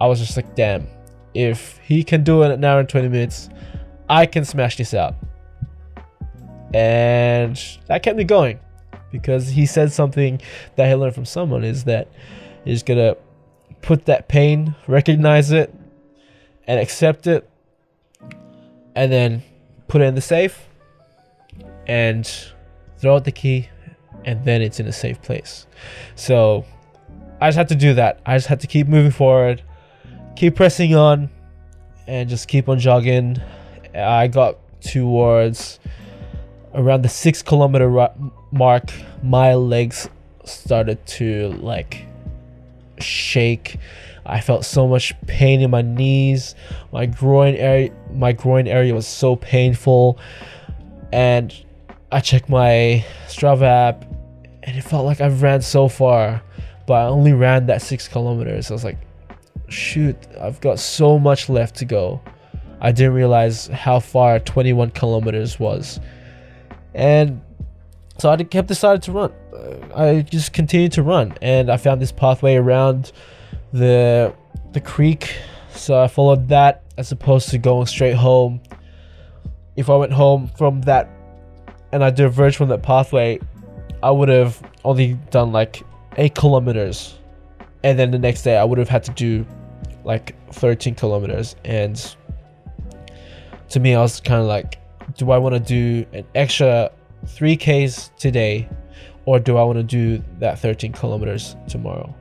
i 0.00 0.06
was 0.06 0.18
just 0.18 0.36
like 0.36 0.54
damn 0.54 0.86
if 1.34 1.78
he 1.78 2.04
can 2.04 2.22
do 2.22 2.42
it 2.42 2.46
in 2.46 2.52
an 2.52 2.64
hour 2.64 2.80
and 2.80 2.88
20 2.88 3.08
minutes 3.08 3.48
i 4.08 4.26
can 4.26 4.44
smash 4.44 4.76
this 4.76 4.94
out 4.94 5.14
and 6.74 7.78
that 7.86 8.02
kept 8.02 8.16
me 8.16 8.24
going 8.24 8.58
because 9.14 9.48
he 9.48 9.64
said 9.64 9.92
something 9.92 10.40
that 10.74 10.88
he 10.88 10.94
learned 10.94 11.14
from 11.14 11.24
someone 11.24 11.62
is 11.62 11.84
that 11.84 12.08
he's 12.64 12.82
gonna 12.82 13.14
put 13.80 14.06
that 14.06 14.26
pain, 14.26 14.74
recognize 14.88 15.52
it, 15.52 15.72
and 16.66 16.80
accept 16.80 17.28
it, 17.28 17.48
and 18.96 19.12
then 19.12 19.42
put 19.86 20.00
it 20.00 20.06
in 20.06 20.16
the 20.16 20.20
safe 20.20 20.66
and 21.86 22.28
throw 22.98 23.14
out 23.14 23.24
the 23.24 23.30
key, 23.30 23.68
and 24.24 24.44
then 24.44 24.62
it's 24.62 24.80
in 24.80 24.88
a 24.88 24.92
safe 24.92 25.22
place. 25.22 25.68
So 26.16 26.64
I 27.40 27.48
just 27.48 27.58
had 27.58 27.68
to 27.68 27.74
do 27.74 27.94
that. 27.94 28.20
I 28.24 28.36
just 28.36 28.46
had 28.46 28.60
to 28.60 28.66
keep 28.66 28.86
moving 28.86 29.10
forward, 29.10 29.62
keep 30.36 30.56
pressing 30.56 30.94
on, 30.94 31.30
and 32.06 32.28
just 32.28 32.48
keep 32.48 32.68
on 32.68 32.78
jogging. 32.78 33.40
I 33.94 34.28
got 34.28 34.58
towards 34.80 35.78
around 36.74 37.02
the 37.02 37.08
six 37.08 37.42
kilometer 37.42 38.08
mark, 38.50 38.90
my 39.22 39.54
legs 39.54 40.08
started 40.44 41.04
to 41.06 41.48
like 41.60 42.06
shake. 42.98 43.78
I 44.26 44.40
felt 44.40 44.64
so 44.64 44.88
much 44.88 45.14
pain 45.26 45.60
in 45.60 45.70
my 45.70 45.82
knees. 45.82 46.54
My 46.92 47.06
groin 47.06 47.54
area 47.54 47.90
my 48.12 48.32
groin 48.32 48.66
area 48.66 48.94
was 48.94 49.06
so 49.06 49.36
painful. 49.36 50.18
And 51.12 51.54
I 52.10 52.20
checked 52.20 52.48
my 52.48 53.04
Strava 53.26 53.66
app 53.66 54.04
and 54.62 54.76
it 54.76 54.82
felt 54.82 55.04
like 55.04 55.20
I've 55.20 55.42
ran 55.42 55.60
so 55.60 55.88
far, 55.88 56.42
but 56.86 56.94
I 56.94 57.06
only 57.06 57.32
ran 57.32 57.66
that 57.66 57.82
six 57.82 58.08
kilometers. 58.08 58.70
I 58.70 58.74
was 58.74 58.84
like, 58.84 58.98
shoot, 59.68 60.16
I've 60.40 60.60
got 60.60 60.78
so 60.78 61.18
much 61.18 61.48
left 61.48 61.76
to 61.76 61.84
go. 61.84 62.20
I 62.80 62.92
didn't 62.92 63.14
realize 63.14 63.66
how 63.68 64.00
far 64.00 64.38
21 64.38 64.90
kilometers 64.90 65.58
was. 65.58 66.00
And 66.94 67.40
so 68.18 68.30
I 68.30 68.36
kept 68.36 68.68
decided 68.68 69.02
to 69.04 69.12
run. 69.12 69.32
Uh, 69.52 69.96
I 69.96 70.20
just 70.22 70.52
continued 70.52 70.92
to 70.92 71.02
run, 71.02 71.36
and 71.42 71.70
I 71.70 71.76
found 71.76 72.00
this 72.00 72.12
pathway 72.12 72.56
around 72.56 73.12
the 73.72 74.34
the 74.72 74.80
creek. 74.80 75.34
So 75.70 76.00
I 76.00 76.08
followed 76.08 76.48
that 76.48 76.82
as 76.96 77.10
opposed 77.10 77.48
to 77.50 77.58
going 77.58 77.86
straight 77.86 78.14
home. 78.14 78.60
If 79.76 79.90
I 79.90 79.96
went 79.96 80.12
home 80.12 80.48
from 80.56 80.82
that 80.82 81.10
and 81.90 82.04
I 82.04 82.10
diverged 82.10 82.56
from 82.56 82.68
that 82.68 82.82
pathway, 82.82 83.40
I 84.02 84.10
would 84.10 84.28
have 84.28 84.62
only 84.84 85.14
done 85.30 85.50
like 85.50 85.82
eight 86.16 86.34
kilometers, 86.34 87.18
and 87.82 87.98
then 87.98 88.10
the 88.10 88.18
next 88.18 88.42
day 88.42 88.56
I 88.56 88.64
would 88.64 88.78
have 88.78 88.88
had 88.88 89.04
to 89.04 89.10
do 89.12 89.46
like 90.04 90.36
13 90.52 90.94
kilometers. 90.94 91.56
And 91.64 92.14
to 93.70 93.80
me, 93.80 93.94
I 93.94 94.00
was 94.00 94.20
kind 94.20 94.40
of 94.40 94.46
like, 94.46 94.78
do 95.16 95.30
I 95.30 95.38
want 95.38 95.54
to 95.54 95.60
do 95.60 96.06
an 96.12 96.24
extra 96.34 96.90
3Ks 97.26 98.14
today 98.16 98.68
or 99.26 99.38
do 99.38 99.56
I 99.56 99.64
want 99.64 99.78
to 99.78 99.82
do 99.82 100.22
that 100.38 100.58
13 100.58 100.92
kilometers 100.92 101.56
tomorrow? 101.68 102.14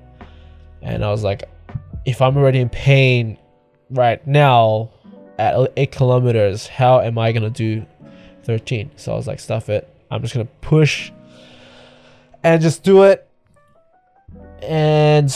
And 0.81 1.03
I 1.03 1.11
was 1.11 1.23
like, 1.23 1.43
if 2.05 2.21
I'm 2.21 2.37
already 2.37 2.59
in 2.59 2.69
pain 2.69 3.37
right 3.89 4.25
now 4.25 4.91
at 5.37 5.71
8 5.77 5.91
kilometers, 5.91 6.67
how 6.67 6.99
am 6.99 7.17
I 7.17 7.31
going 7.31 7.43
to 7.43 7.49
do 7.49 7.85
13? 8.43 8.91
So 8.95 9.13
I 9.13 9.15
was 9.15 9.27
like, 9.27 9.39
stuff 9.39 9.69
it. 9.69 9.89
I'm 10.11 10.21
just 10.21 10.33
going 10.33 10.45
to 10.45 10.53
push 10.61 11.11
and 12.43 12.61
just 12.61 12.83
do 12.83 13.03
it. 13.03 13.27
And 14.67 15.33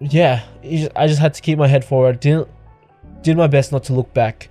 yeah, 0.00 0.42
I 0.96 1.06
just 1.06 1.20
had 1.20 1.34
to 1.34 1.40
keep 1.40 1.58
my 1.58 1.68
head 1.68 1.84
forward. 1.84 2.20
Didn't 2.20 2.48
did 3.22 3.36
my 3.36 3.46
best 3.46 3.70
not 3.70 3.84
to 3.84 3.92
look 3.92 4.12
back 4.12 4.48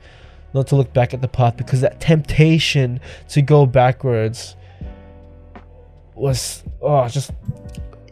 not 0.54 0.68
to 0.68 0.76
look 0.76 0.94
back 0.94 1.14
at 1.14 1.22
the 1.22 1.28
path 1.28 1.58
because 1.58 1.82
that 1.82 2.00
temptation 2.00 3.00
to 3.30 3.42
go 3.42 3.66
backwards 3.66 4.56
was 6.16 6.64
oh 6.82 7.08
just 7.08 7.32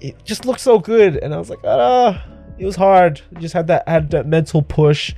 it 0.02 0.24
just 0.24 0.46
looked 0.46 0.62
so 0.62 0.80
good. 0.80 1.18
And 1.18 1.34
I 1.34 1.38
was 1.38 1.50
like 1.50 1.60
ah 1.64 2.24
it 2.58 2.66
was 2.66 2.76
hard. 2.76 3.22
Just 3.40 3.54
had 3.54 3.68
that 3.68 3.88
had 3.88 4.12
that 4.12 4.26
mental 4.26 4.62
push 4.62 5.14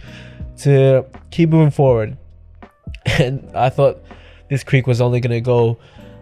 to 0.60 1.06
keep 1.30 1.50
moving 1.50 1.72
forward. 1.72 2.18
And 3.20 3.50
I 3.56 3.70
thought 3.70 4.00
this 4.50 4.64
creek 4.64 4.86
was 4.86 5.02
only 5.02 5.20
gonna 5.20 5.42
go 5.42 5.80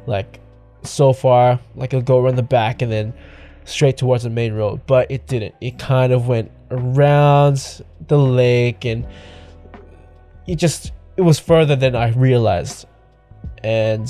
like 0.08 0.40
so 0.84 1.12
far 1.12 1.60
like 1.76 1.94
it'll 1.94 2.02
go 2.02 2.24
around 2.24 2.36
the 2.36 2.44
back 2.44 2.82
and 2.82 2.90
then 2.90 3.14
straight 3.70 3.98
towards 3.98 4.24
the 4.24 4.30
main 4.30 4.54
road 4.54 4.82
but 4.88 5.10
it 5.10 5.28
didn't 5.28 5.54
it 5.62 5.78
kind 5.80 6.12
of 6.12 6.28
went 6.28 6.52
around 6.72 7.82
the 8.08 8.18
lake 8.18 8.86
and 8.86 9.06
it 10.50 10.56
just 10.56 10.92
it 11.16 11.22
was 11.22 11.38
further 11.38 11.76
than 11.76 11.96
I 11.96 12.12
realized, 12.12 12.88
and 13.62 14.10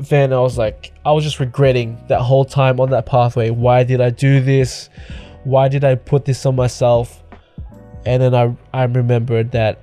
then 0.00 0.32
I 0.32 0.40
was 0.40 0.58
like, 0.58 0.92
I 1.04 1.12
was 1.12 1.22
just 1.22 1.38
regretting 1.38 2.02
that 2.08 2.22
whole 2.22 2.46
time 2.46 2.80
on 2.80 2.90
that 2.90 3.04
pathway. 3.06 3.50
Why 3.50 3.84
did 3.84 4.00
I 4.00 4.08
do 4.08 4.40
this? 4.40 4.88
Why 5.44 5.68
did 5.68 5.84
I 5.84 5.94
put 5.96 6.24
this 6.24 6.44
on 6.46 6.56
myself? 6.56 7.22
And 8.06 8.22
then 8.22 8.34
I 8.34 8.56
I 8.72 8.84
remembered 8.84 9.52
that 9.52 9.80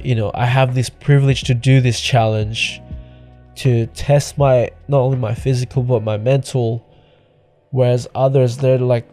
you 0.00 0.14
know 0.14 0.30
I 0.34 0.46
have 0.46 0.74
this 0.74 0.90
privilege 0.90 1.42
to 1.44 1.54
do 1.54 1.80
this 1.80 1.98
challenge 2.00 2.80
to 3.56 3.86
test 3.88 4.38
my 4.38 4.70
not 4.88 5.00
only 5.00 5.16
my 5.16 5.34
physical 5.34 5.82
but 5.82 6.02
my 6.02 6.16
mental. 6.16 6.86
Whereas 7.70 8.08
others 8.14 8.56
they're 8.58 8.78
like 8.78 9.08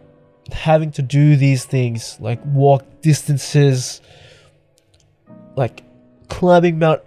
having 0.51 0.91
to 0.91 1.01
do 1.01 1.35
these 1.35 1.65
things 1.65 2.17
like 2.19 2.43
walk 2.45 2.83
distances 3.01 4.01
like 5.55 5.83
climbing 6.27 6.79
mount 6.79 7.01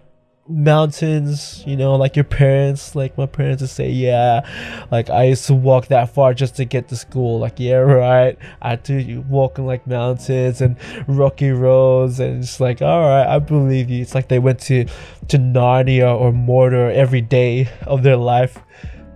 mountains 0.48 1.64
you 1.66 1.76
know 1.76 1.96
like 1.96 2.14
your 2.14 2.24
parents 2.24 2.94
like 2.94 3.18
my 3.18 3.26
parents 3.26 3.60
would 3.60 3.70
say 3.70 3.90
yeah 3.90 4.46
like 4.92 5.10
i 5.10 5.24
used 5.24 5.44
to 5.44 5.54
walk 5.54 5.88
that 5.88 6.08
far 6.14 6.32
just 6.32 6.54
to 6.56 6.64
get 6.64 6.88
to 6.88 6.96
school. 6.96 7.38
Like 7.38 7.58
yeah 7.58 7.76
right? 7.76 8.38
I 8.62 8.76
do 8.76 9.24
walking 9.28 9.66
like 9.66 9.86
mountains 9.86 10.60
and 10.60 10.76
rocky 11.08 11.50
roads 11.50 12.20
and 12.20 12.42
it's 12.42 12.60
like 12.60 12.80
all 12.80 13.00
right 13.08 13.26
i 13.26 13.38
believe 13.38 13.90
you. 13.90 14.02
It's 14.02 14.14
like 14.14 14.28
they 14.28 14.38
went 14.38 14.60
to 14.60 14.84
to 15.28 15.38
narnia 15.38 16.14
or 16.14 16.32
mordor 16.32 16.94
every 16.94 17.20
day 17.20 17.68
of 17.86 18.02
their 18.02 18.16
life. 18.16 18.58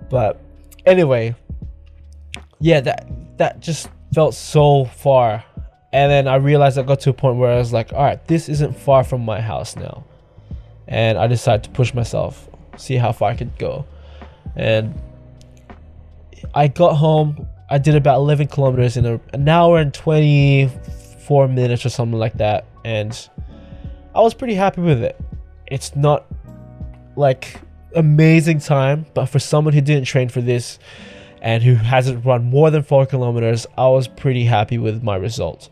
But 0.08 0.40
anyway 0.86 1.36
yeah 2.58 2.80
that 2.80 3.06
that 3.38 3.60
just 3.60 3.88
felt 4.12 4.34
so 4.34 4.84
far. 4.84 5.44
And 5.92 6.10
then 6.10 6.28
I 6.28 6.36
realized 6.36 6.78
I 6.78 6.82
got 6.82 7.00
to 7.00 7.10
a 7.10 7.12
point 7.12 7.38
where 7.38 7.52
I 7.52 7.56
was 7.56 7.72
like, 7.72 7.92
all 7.92 8.04
right, 8.04 8.24
this 8.28 8.48
isn't 8.48 8.76
far 8.76 9.02
from 9.02 9.24
my 9.24 9.40
house 9.40 9.74
now. 9.74 10.04
And 10.90 11.16
I 11.16 11.26
decided 11.26 11.64
to 11.64 11.70
push 11.70 11.94
myself, 11.94 12.48
see 12.76 12.96
how 12.96 13.12
far 13.12 13.30
I 13.30 13.36
could 13.36 13.56
go. 13.58 13.86
And 14.56 14.94
I 16.54 16.68
got 16.68 16.96
home. 16.96 17.46
I 17.70 17.78
did 17.78 17.94
about 17.94 18.16
11 18.16 18.48
kilometers 18.48 18.96
in 18.96 19.06
a, 19.06 19.20
an 19.32 19.48
hour 19.48 19.78
and 19.78 19.94
24 19.94 21.48
minutes 21.48 21.86
or 21.86 21.88
something 21.88 22.18
like 22.18 22.34
that. 22.34 22.66
And 22.84 23.16
I 24.14 24.20
was 24.20 24.34
pretty 24.34 24.54
happy 24.54 24.82
with 24.82 25.02
it. 25.02 25.18
It's 25.66 25.94
not 25.94 26.26
like 27.16 27.60
amazing 27.94 28.58
time, 28.58 29.06
but 29.14 29.26
for 29.26 29.38
someone 29.38 29.72
who 29.72 29.80
didn't 29.80 30.04
train 30.04 30.28
for 30.28 30.40
this, 30.40 30.78
and 31.42 31.62
who 31.62 31.74
hasn't 31.74 32.24
run 32.24 32.44
more 32.44 32.70
than 32.70 32.82
four 32.82 33.06
kilometers, 33.06 33.66
I 33.76 33.88
was 33.88 34.08
pretty 34.08 34.44
happy 34.44 34.78
with 34.78 35.02
my 35.02 35.16
results. 35.16 35.70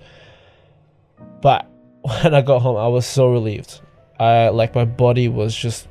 But 1.43 1.67
when 2.03 2.35
I 2.35 2.41
got 2.41 2.61
home, 2.61 2.77
I 2.77 2.89
was 2.89 3.07
so 3.07 3.31
relieved. 3.31 3.81
I 4.19 4.49
like 4.49 4.75
my 4.75 4.85
body 4.85 5.29
was 5.29 5.55
just 5.55 5.89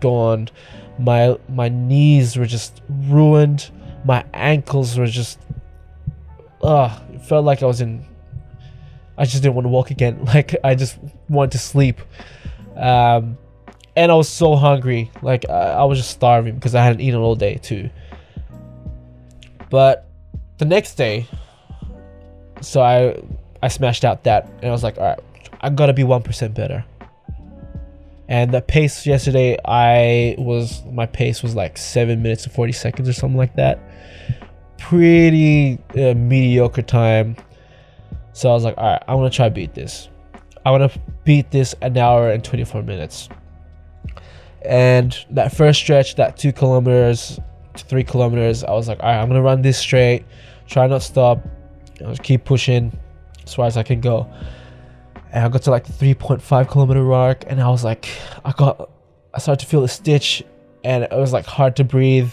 gone. 0.00 0.48
My 0.98 1.36
my 1.48 1.68
knees 1.68 2.36
were 2.36 2.46
just 2.46 2.82
ruined. 2.88 3.70
My 4.04 4.24
ankles 4.34 4.98
were 4.98 5.06
just 5.06 5.38
ugh, 6.62 7.02
it 7.14 7.22
felt 7.22 7.44
like 7.44 7.62
I 7.62 7.66
was 7.66 7.80
in 7.80 8.04
I 9.16 9.24
just 9.24 9.42
didn't 9.42 9.54
want 9.54 9.66
to 9.66 9.70
walk 9.70 9.90
again. 9.90 10.24
Like 10.34 10.56
I 10.64 10.74
just 10.74 10.98
wanted 11.28 11.52
to 11.52 11.58
sleep. 11.58 12.00
Um 12.76 13.38
and 13.96 14.12
I 14.12 14.14
was 14.14 14.28
so 14.28 14.56
hungry. 14.56 15.10
Like 15.22 15.48
I, 15.48 15.72
I 15.72 15.84
was 15.84 15.98
just 15.98 16.10
starving 16.10 16.54
because 16.54 16.74
I 16.74 16.84
hadn't 16.84 17.00
eaten 17.00 17.20
all 17.20 17.34
day 17.34 17.56
too. 17.56 17.90
But 19.70 20.06
the 20.58 20.64
next 20.64 20.96
day, 20.96 21.26
so 22.60 22.82
I 22.82 23.22
I 23.62 23.68
smashed 23.68 24.04
out 24.04 24.24
that, 24.24 24.48
and 24.60 24.66
I 24.66 24.70
was 24.70 24.82
like, 24.82 24.98
all 24.98 25.04
right, 25.04 25.20
I 25.60 25.70
gotta 25.70 25.92
be 25.92 26.04
one 26.04 26.22
percent 26.22 26.54
better. 26.54 26.84
And 28.30 28.52
the 28.52 28.62
pace 28.62 29.06
yesterday, 29.06 29.58
I 29.64 30.36
was 30.38 30.84
my 30.84 31.06
pace 31.06 31.42
was 31.42 31.56
like 31.56 31.76
seven 31.76 32.22
minutes 32.22 32.44
and 32.44 32.52
forty 32.52 32.72
seconds 32.72 33.08
or 33.08 33.12
something 33.12 33.36
like 33.36 33.56
that. 33.56 33.80
Pretty 34.78 35.80
uh, 35.96 36.14
mediocre 36.14 36.82
time. 36.82 37.34
So 38.32 38.48
I 38.48 38.52
was 38.52 38.62
like, 38.62 38.78
all 38.78 38.84
right, 38.84 39.02
i'm 39.08 39.16
gonna 39.16 39.30
try 39.30 39.48
beat 39.48 39.74
this. 39.74 40.08
I 40.64 40.70
want 40.70 40.92
to 40.92 41.00
beat 41.24 41.50
this 41.50 41.74
an 41.82 41.98
hour 41.98 42.30
and 42.30 42.44
twenty 42.44 42.62
four 42.62 42.84
minutes. 42.84 43.28
And 44.62 45.16
that 45.30 45.52
first 45.52 45.80
stretch, 45.80 46.14
that 46.14 46.36
two 46.36 46.52
kilometers, 46.52 47.40
to 47.74 47.84
three 47.84 48.04
kilometers, 48.04 48.62
I 48.62 48.70
was 48.70 48.86
like, 48.86 49.00
all 49.00 49.08
right, 49.08 49.20
I'm 49.20 49.26
gonna 49.26 49.42
run 49.42 49.62
this 49.62 49.76
straight, 49.76 50.24
try 50.68 50.86
not 50.86 51.02
stop, 51.02 51.44
I'll 52.06 52.14
keep 52.14 52.44
pushing 52.44 52.96
as 53.44 53.54
far 53.54 53.66
as 53.66 53.76
I 53.76 53.82
can 53.82 54.00
go. 54.00 54.32
And 55.32 55.44
I 55.44 55.48
got 55.48 55.62
to 55.62 55.70
like 55.70 55.84
the 55.84 55.92
3.5 55.92 56.70
kilometer 56.70 57.02
mark, 57.02 57.44
and 57.46 57.60
I 57.60 57.68
was 57.68 57.84
like, 57.84 58.08
I 58.44 58.52
got, 58.52 58.90
I 59.32 59.38
started 59.38 59.60
to 59.64 59.66
feel 59.70 59.84
a 59.84 59.88
stitch, 59.88 60.42
and 60.82 61.04
it 61.04 61.12
was 61.12 61.32
like 61.32 61.46
hard 61.46 61.76
to 61.76 61.84
breathe. 61.84 62.32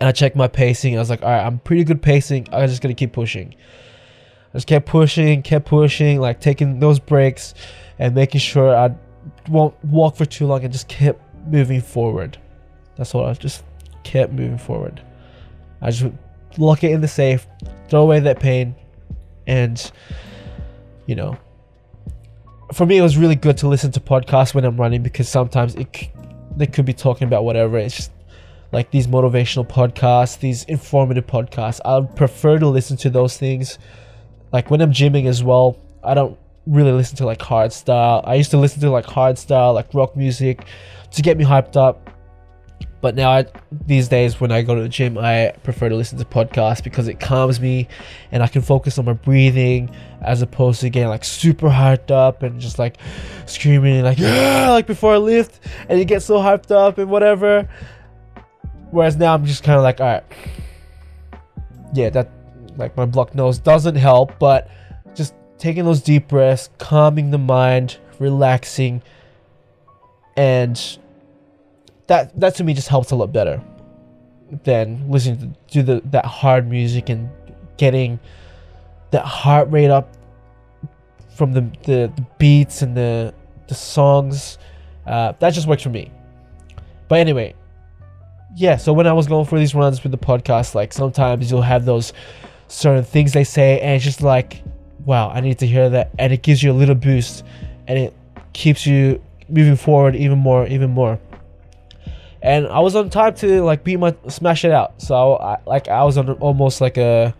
And 0.00 0.08
I 0.08 0.12
checked 0.12 0.34
my 0.34 0.48
pacing. 0.48 0.96
I 0.96 0.98
was 0.98 1.10
like, 1.10 1.22
all 1.22 1.28
right, 1.28 1.44
I'm 1.44 1.58
pretty 1.58 1.84
good 1.84 2.02
pacing. 2.02 2.48
I'm 2.52 2.66
just 2.68 2.80
gonna 2.80 2.94
keep 2.94 3.12
pushing. 3.12 3.54
I 4.52 4.58
just 4.58 4.66
kept 4.66 4.86
pushing, 4.86 5.42
kept 5.42 5.66
pushing, 5.66 6.20
like 6.20 6.40
taking 6.40 6.78
those 6.78 6.98
breaks, 6.98 7.54
and 7.98 8.14
making 8.14 8.40
sure 8.40 8.74
I 8.74 8.94
won't 9.48 9.74
walk 9.84 10.16
for 10.16 10.24
too 10.24 10.46
long, 10.46 10.64
and 10.64 10.72
just 10.72 10.88
kept 10.88 11.20
moving 11.46 11.82
forward. 11.82 12.38
That's 12.96 13.12
what 13.12 13.26
I 13.26 13.34
just 13.34 13.62
kept 14.04 14.32
moving 14.32 14.58
forward. 14.58 15.02
I 15.82 15.90
just 15.90 16.12
lock 16.56 16.82
it 16.82 16.92
in 16.92 17.02
the 17.02 17.08
safe, 17.08 17.46
throw 17.88 18.02
away 18.02 18.20
that 18.20 18.40
pain, 18.40 18.74
and 19.46 19.92
you 21.06 21.14
know, 21.14 21.36
for 22.74 22.86
me, 22.86 22.98
it 22.98 23.02
was 23.02 23.16
really 23.16 23.36
good 23.36 23.56
to 23.58 23.68
listen 23.68 23.92
to 23.92 24.00
podcasts 24.00 24.54
when 24.54 24.64
I'm 24.64 24.76
running 24.76 25.02
because 25.02 25.28
sometimes 25.28 25.74
it 25.76 26.10
they 26.56 26.66
could 26.66 26.84
be 26.84 26.92
talking 26.92 27.26
about 27.26 27.44
whatever. 27.44 27.78
It's 27.78 27.96
just 27.96 28.10
like 28.72 28.90
these 28.90 29.06
motivational 29.06 29.66
podcasts, 29.66 30.38
these 30.38 30.64
informative 30.64 31.26
podcasts. 31.26 31.80
I 31.84 32.04
prefer 32.14 32.58
to 32.58 32.68
listen 32.68 32.96
to 32.98 33.10
those 33.10 33.36
things. 33.36 33.78
Like 34.52 34.70
when 34.70 34.80
I'm 34.80 34.92
gymming 34.92 35.26
as 35.26 35.42
well, 35.42 35.78
I 36.02 36.14
don't 36.14 36.36
really 36.66 36.92
listen 36.92 37.16
to 37.18 37.26
like 37.26 37.40
hard 37.40 37.72
style. 37.72 38.22
I 38.24 38.34
used 38.34 38.50
to 38.50 38.58
listen 38.58 38.80
to 38.80 38.90
like 38.90 39.06
hard 39.06 39.38
style, 39.38 39.72
like 39.74 39.92
rock 39.94 40.16
music, 40.16 40.64
to 41.12 41.22
get 41.22 41.36
me 41.36 41.44
hyped 41.44 41.76
up. 41.76 42.10
But 43.04 43.16
now, 43.16 43.32
I, 43.32 43.44
these 43.70 44.08
days, 44.08 44.40
when 44.40 44.50
I 44.50 44.62
go 44.62 44.74
to 44.74 44.80
the 44.80 44.88
gym, 44.88 45.18
I 45.18 45.52
prefer 45.62 45.90
to 45.90 45.94
listen 45.94 46.16
to 46.16 46.24
podcasts 46.24 46.82
because 46.82 47.06
it 47.06 47.20
calms 47.20 47.60
me 47.60 47.86
and 48.32 48.42
I 48.42 48.46
can 48.46 48.62
focus 48.62 48.98
on 48.98 49.04
my 49.04 49.12
breathing 49.12 49.94
as 50.22 50.40
opposed 50.40 50.80
to 50.80 50.88
getting 50.88 51.10
like 51.10 51.22
super 51.22 51.68
hyped 51.68 52.10
up 52.10 52.42
and 52.42 52.58
just 52.58 52.78
like 52.78 52.96
screaming 53.44 54.04
like, 54.04 54.18
yeah, 54.18 54.70
like 54.70 54.86
before 54.86 55.12
I 55.12 55.16
lift 55.18 55.60
and 55.90 55.98
you 55.98 56.06
get 56.06 56.22
so 56.22 56.38
hyped 56.38 56.70
up 56.70 56.96
and 56.96 57.10
whatever. 57.10 57.68
Whereas 58.90 59.18
now 59.18 59.34
I'm 59.34 59.44
just 59.44 59.62
kind 59.64 59.76
of 59.76 59.82
like, 59.82 60.00
all 60.00 60.06
right, 60.06 60.24
yeah, 61.92 62.08
that 62.08 62.30
like 62.78 62.96
my 62.96 63.04
blocked 63.04 63.34
nose 63.34 63.58
doesn't 63.58 63.96
help, 63.96 64.38
but 64.38 64.70
just 65.14 65.34
taking 65.58 65.84
those 65.84 66.00
deep 66.00 66.28
breaths, 66.28 66.70
calming 66.78 67.32
the 67.32 67.36
mind, 67.36 67.98
relaxing, 68.18 69.02
and 70.38 70.98
that 72.06 72.38
that 72.38 72.54
to 72.56 72.64
me 72.64 72.74
just 72.74 72.88
helps 72.88 73.10
a 73.10 73.16
lot 73.16 73.32
better 73.32 73.62
than 74.64 75.10
listening 75.10 75.56
to, 75.68 75.82
the 75.82 76.02
that 76.06 76.24
hard 76.24 76.68
music 76.68 77.08
and 77.08 77.28
getting 77.76 78.18
that 79.10 79.24
heart 79.24 79.70
rate 79.70 79.90
up 79.90 80.14
from 81.34 81.52
the 81.52 81.60
the, 81.84 82.12
the 82.14 82.26
beats 82.38 82.82
and 82.82 82.96
the 82.96 83.34
the 83.68 83.74
songs. 83.74 84.58
Uh, 85.06 85.32
that 85.38 85.50
just 85.50 85.66
works 85.66 85.82
for 85.82 85.90
me. 85.90 86.10
But 87.08 87.18
anyway, 87.18 87.54
yeah. 88.56 88.76
So 88.76 88.92
when 88.92 89.06
I 89.06 89.12
was 89.12 89.26
going 89.26 89.46
for 89.46 89.58
these 89.58 89.74
runs 89.74 90.02
with 90.02 90.12
the 90.12 90.18
podcast, 90.18 90.74
like 90.74 90.92
sometimes 90.92 91.50
you'll 91.50 91.62
have 91.62 91.84
those 91.84 92.12
certain 92.68 93.04
things 93.04 93.32
they 93.32 93.44
say, 93.44 93.80
and 93.80 93.96
it's 93.96 94.04
just 94.04 94.22
like, 94.22 94.62
wow, 95.04 95.30
I 95.30 95.40
need 95.40 95.58
to 95.58 95.66
hear 95.66 95.90
that, 95.90 96.10
and 96.18 96.32
it 96.32 96.42
gives 96.42 96.62
you 96.62 96.72
a 96.72 96.74
little 96.74 96.94
boost, 96.94 97.44
and 97.86 97.98
it 97.98 98.14
keeps 98.52 98.86
you 98.86 99.22
moving 99.48 99.76
forward 99.76 100.16
even 100.16 100.38
more, 100.38 100.66
even 100.66 100.90
more 100.90 101.18
and 102.44 102.66
I 102.66 102.80
was 102.80 102.94
on 102.94 103.08
time 103.08 103.34
to 103.36 103.62
like 103.62 103.84
beat 103.84 103.96
my 103.96 104.14
smash 104.28 104.66
it 104.66 104.70
out. 104.70 105.00
So 105.00 105.36
I, 105.36 105.56
like 105.66 105.88
I 105.88 106.04
was 106.04 106.18
on 106.18 106.30
almost 106.34 106.82
like 106.82 106.98
a 106.98 107.34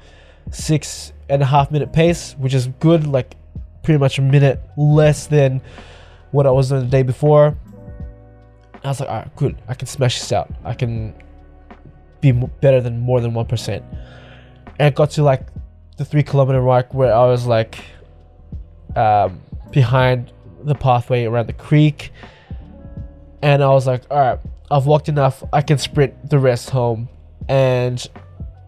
six 0.50 1.12
and 1.28 1.42
a 1.42 1.44
half 1.44 1.70
minute 1.70 1.92
pace, 1.92 2.34
which 2.38 2.54
is 2.54 2.68
good. 2.80 3.06
Like 3.06 3.36
pretty 3.82 3.98
much 3.98 4.18
a 4.18 4.22
minute 4.22 4.62
less 4.78 5.26
than 5.26 5.60
what 6.30 6.46
I 6.46 6.50
was 6.50 6.72
on 6.72 6.80
the 6.80 6.86
day 6.86 7.02
before. 7.02 7.54
I 8.82 8.88
was 8.88 9.00
like, 9.00 9.10
all 9.10 9.16
right, 9.16 9.36
good. 9.36 9.60
I 9.68 9.74
can 9.74 9.86
smash 9.86 10.20
this 10.20 10.32
out. 10.32 10.50
I 10.64 10.72
can 10.72 11.14
be 12.22 12.32
better 12.32 12.80
than 12.80 12.98
more 12.98 13.20
than 13.20 13.34
one 13.34 13.44
percent. 13.44 13.84
And 14.78 14.88
it 14.88 14.94
got 14.94 15.10
to 15.10 15.22
like 15.22 15.48
the 15.98 16.06
three 16.06 16.22
kilometer 16.22 16.62
mark 16.62 16.94
where 16.94 17.14
I 17.14 17.26
was 17.26 17.44
like 17.44 17.78
um, 18.96 19.42
behind 19.70 20.32
the 20.62 20.74
pathway 20.74 21.26
around 21.26 21.46
the 21.46 21.52
creek, 21.52 22.10
and 23.42 23.62
I 23.62 23.68
was 23.68 23.86
like, 23.86 24.04
all 24.10 24.18
right 24.18 24.38
I've 24.74 24.87
walked 24.87 25.08
enough. 25.08 25.44
I 25.52 25.62
can 25.62 25.78
sprint 25.78 26.28
the 26.28 26.40
rest 26.40 26.70
home. 26.70 27.08
And 27.48 28.04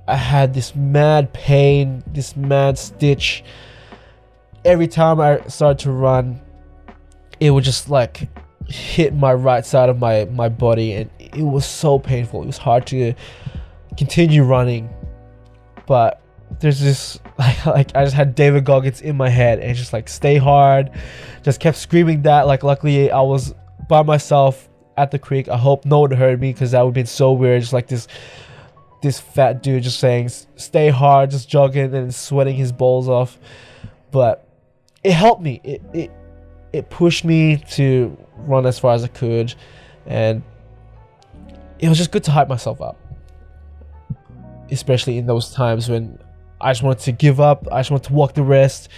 I 0.07 0.15
had 0.15 0.55
this 0.55 0.77
mad 0.77 1.33
pain, 1.33 2.05
this 2.07 2.37
mad 2.37 2.79
stitch. 2.79 3.43
Every 4.65 4.87
time 4.87 5.19
I 5.19 5.41
started 5.49 5.81
to 5.81 5.91
run, 5.91 6.41
it 7.41 7.51
would 7.51 7.65
just 7.65 7.91
like 7.91 8.29
hit 8.69 9.15
my 9.15 9.35
right 9.35 9.67
side 9.67 9.89
of 9.89 9.99
my, 9.99 10.27
my 10.27 10.49
body. 10.49 10.93
And 10.93 11.11
it 11.19 11.43
was 11.43 11.67
so 11.67 11.99
painful. 11.99 12.45
It 12.45 12.47
was 12.47 12.59
hard 12.59 12.87
to 12.87 13.13
continue 13.97 14.45
running. 14.45 14.89
But 15.89 16.23
there's 16.61 16.79
this 16.79 17.19
like 17.39 17.67
like 17.67 17.97
I 17.97 18.05
just 18.05 18.15
had 18.15 18.37
David 18.37 18.65
Goggins 18.65 19.01
in 19.01 19.17
my 19.17 19.29
head 19.29 19.59
and 19.59 19.77
just 19.77 19.93
like 19.93 20.09
stay 20.09 20.37
hard. 20.37 20.93
Just 21.43 21.59
kept 21.59 21.79
screaming 21.79 22.23
that. 22.23 22.47
Like 22.47 22.63
luckily 22.63 23.11
I 23.11 23.23
was 23.23 23.57
by 23.89 24.05
myself 24.05 24.69
at 24.97 25.11
the 25.11 25.19
creek. 25.19 25.49
I 25.49 25.57
hope 25.57 25.85
no 25.85 26.01
one 26.01 26.11
heard 26.11 26.41
me 26.41 26.53
because 26.53 26.73
that 26.73 26.81
would 26.81 26.89
have 26.89 26.95
been 26.95 27.07
so 27.07 27.33
weird. 27.33 27.61
Just 27.61 27.73
like 27.73 27.89
this 27.89 28.09
this 29.03 29.21
fat 29.21 29.63
dude 29.63 29.83
just 29.83 30.01
saying 30.01 30.31
stay 30.57 30.89
hard, 30.89 31.31
just 31.31 31.49
jogging 31.49 31.95
and 31.95 32.15
sweating 32.15 32.57
his 32.57 32.73
balls 32.73 33.09
off. 33.09 33.39
But 34.11 34.47
it 35.05 35.13
helped 35.13 35.43
me. 35.43 35.61
It 35.63 35.83
it 35.93 36.11
it 36.73 36.91
pushed 36.91 37.25
me 37.25 37.59
to 37.73 38.17
run 38.37 38.67
as 38.67 38.79
far 38.79 38.95
as 38.95 39.05
I 39.05 39.09
could 39.09 39.55
and 40.07 40.43
it 41.79 41.89
was 41.89 41.99
just 41.99 42.11
good 42.11 42.25
to 42.25 42.31
hype 42.31 42.49
myself 42.49 42.81
up. 42.81 42.97
Especially 44.71 45.19
in 45.19 45.27
those 45.27 45.53
times 45.53 45.89
when 45.89 46.19
I 46.61 46.73
just 46.73 46.83
wanted 46.83 47.05
to 47.05 47.13
give 47.13 47.41
up, 47.41 47.67
I 47.71 47.81
just 47.81 47.91
wanted 47.91 48.09
to 48.09 48.13
walk 48.13 48.35
the 48.35 48.43
rest. 48.43 48.89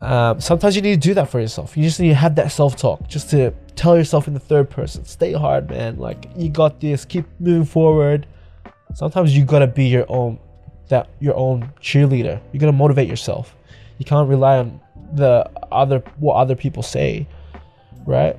Um, 0.00 0.40
sometimes 0.40 0.76
you 0.76 0.82
need 0.82 1.02
to 1.02 1.08
do 1.08 1.14
that 1.14 1.28
for 1.28 1.40
yourself. 1.40 1.76
You 1.76 1.82
just 1.82 1.98
need 1.98 2.08
to 2.08 2.14
have 2.14 2.36
that 2.36 2.52
self 2.52 2.76
talk 2.76 3.08
just 3.08 3.30
to 3.30 3.52
tell 3.74 3.96
yourself 3.96 4.28
in 4.28 4.34
the 4.34 4.40
third 4.40 4.70
person, 4.70 5.04
stay 5.04 5.32
hard, 5.32 5.70
man. 5.70 5.98
Like 5.98 6.28
you 6.36 6.48
got 6.50 6.80
this. 6.80 7.04
Keep 7.04 7.26
moving 7.40 7.64
forward. 7.64 8.26
Sometimes 8.94 9.36
you 9.36 9.44
gotta 9.44 9.66
be 9.66 9.86
your 9.86 10.06
own 10.08 10.38
that 10.88 11.08
your 11.20 11.36
own 11.36 11.72
cheerleader. 11.80 12.40
You 12.52 12.60
gotta 12.60 12.72
motivate 12.72 13.08
yourself. 13.08 13.54
You 13.98 14.04
can't 14.04 14.28
rely 14.28 14.58
on 14.58 14.80
the 15.14 15.48
other 15.72 16.02
what 16.18 16.34
other 16.34 16.54
people 16.54 16.82
say, 16.82 17.26
right? 18.06 18.36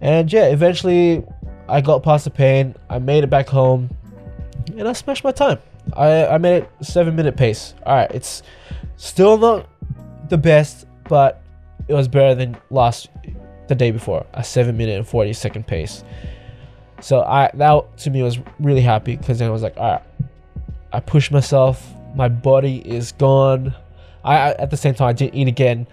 And 0.00 0.32
yeah, 0.32 0.46
eventually 0.46 1.24
I 1.68 1.80
got 1.80 2.02
past 2.02 2.24
the 2.24 2.30
pain. 2.30 2.74
I 2.88 2.98
made 2.98 3.24
it 3.24 3.30
back 3.30 3.48
home, 3.48 3.90
and 4.76 4.88
I 4.88 4.92
smashed 4.92 5.24
my 5.24 5.32
time. 5.32 5.58
I 5.94 6.26
I 6.26 6.38
made 6.38 6.62
it 6.62 6.70
seven 6.80 7.16
minute 7.16 7.36
pace. 7.36 7.74
All 7.84 7.94
right, 7.94 8.10
it's 8.10 8.42
still 8.96 9.36
not 9.38 9.68
the 10.28 10.38
best, 10.38 10.86
but 11.08 11.42
it 11.88 11.94
was 11.94 12.08
better 12.08 12.34
than 12.34 12.56
last 12.70 13.08
the 13.68 13.74
day 13.74 13.90
before, 13.90 14.24
a 14.34 14.44
seven 14.44 14.76
minute 14.76 14.96
and 14.96 15.06
forty 15.06 15.32
second 15.32 15.66
pace. 15.66 16.04
So 17.00 17.22
I 17.22 17.50
that 17.54 17.98
to 17.98 18.10
me 18.10 18.22
was 18.22 18.38
really 18.58 18.80
happy 18.80 19.16
because 19.16 19.38
then 19.38 19.48
I 19.48 19.52
was 19.52 19.62
like, 19.62 19.76
all 19.76 19.92
right, 19.92 20.02
I 20.92 21.00
pushed 21.00 21.30
myself. 21.30 21.92
My 22.14 22.28
body 22.28 22.78
is 22.78 23.12
gone. 23.12 23.74
I, 24.24 24.54
at 24.54 24.70
the 24.70 24.76
same 24.76 24.94
time 24.94 25.08
I 25.08 25.12
didn't 25.12 25.34
eat 25.34 25.46
again, 25.46 25.86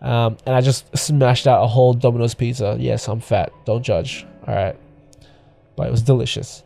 um, 0.00 0.36
and 0.46 0.54
I 0.54 0.60
just 0.60 0.96
smashed 0.96 1.48
out 1.48 1.64
a 1.64 1.66
whole 1.66 1.94
Domino's 1.94 2.34
pizza. 2.34 2.76
Yes, 2.78 3.08
I'm 3.08 3.20
fat. 3.20 3.52
Don't 3.64 3.82
judge. 3.82 4.26
All 4.46 4.54
right, 4.54 4.76
but 5.74 5.88
it 5.88 5.90
was 5.90 6.02
delicious. 6.02 6.62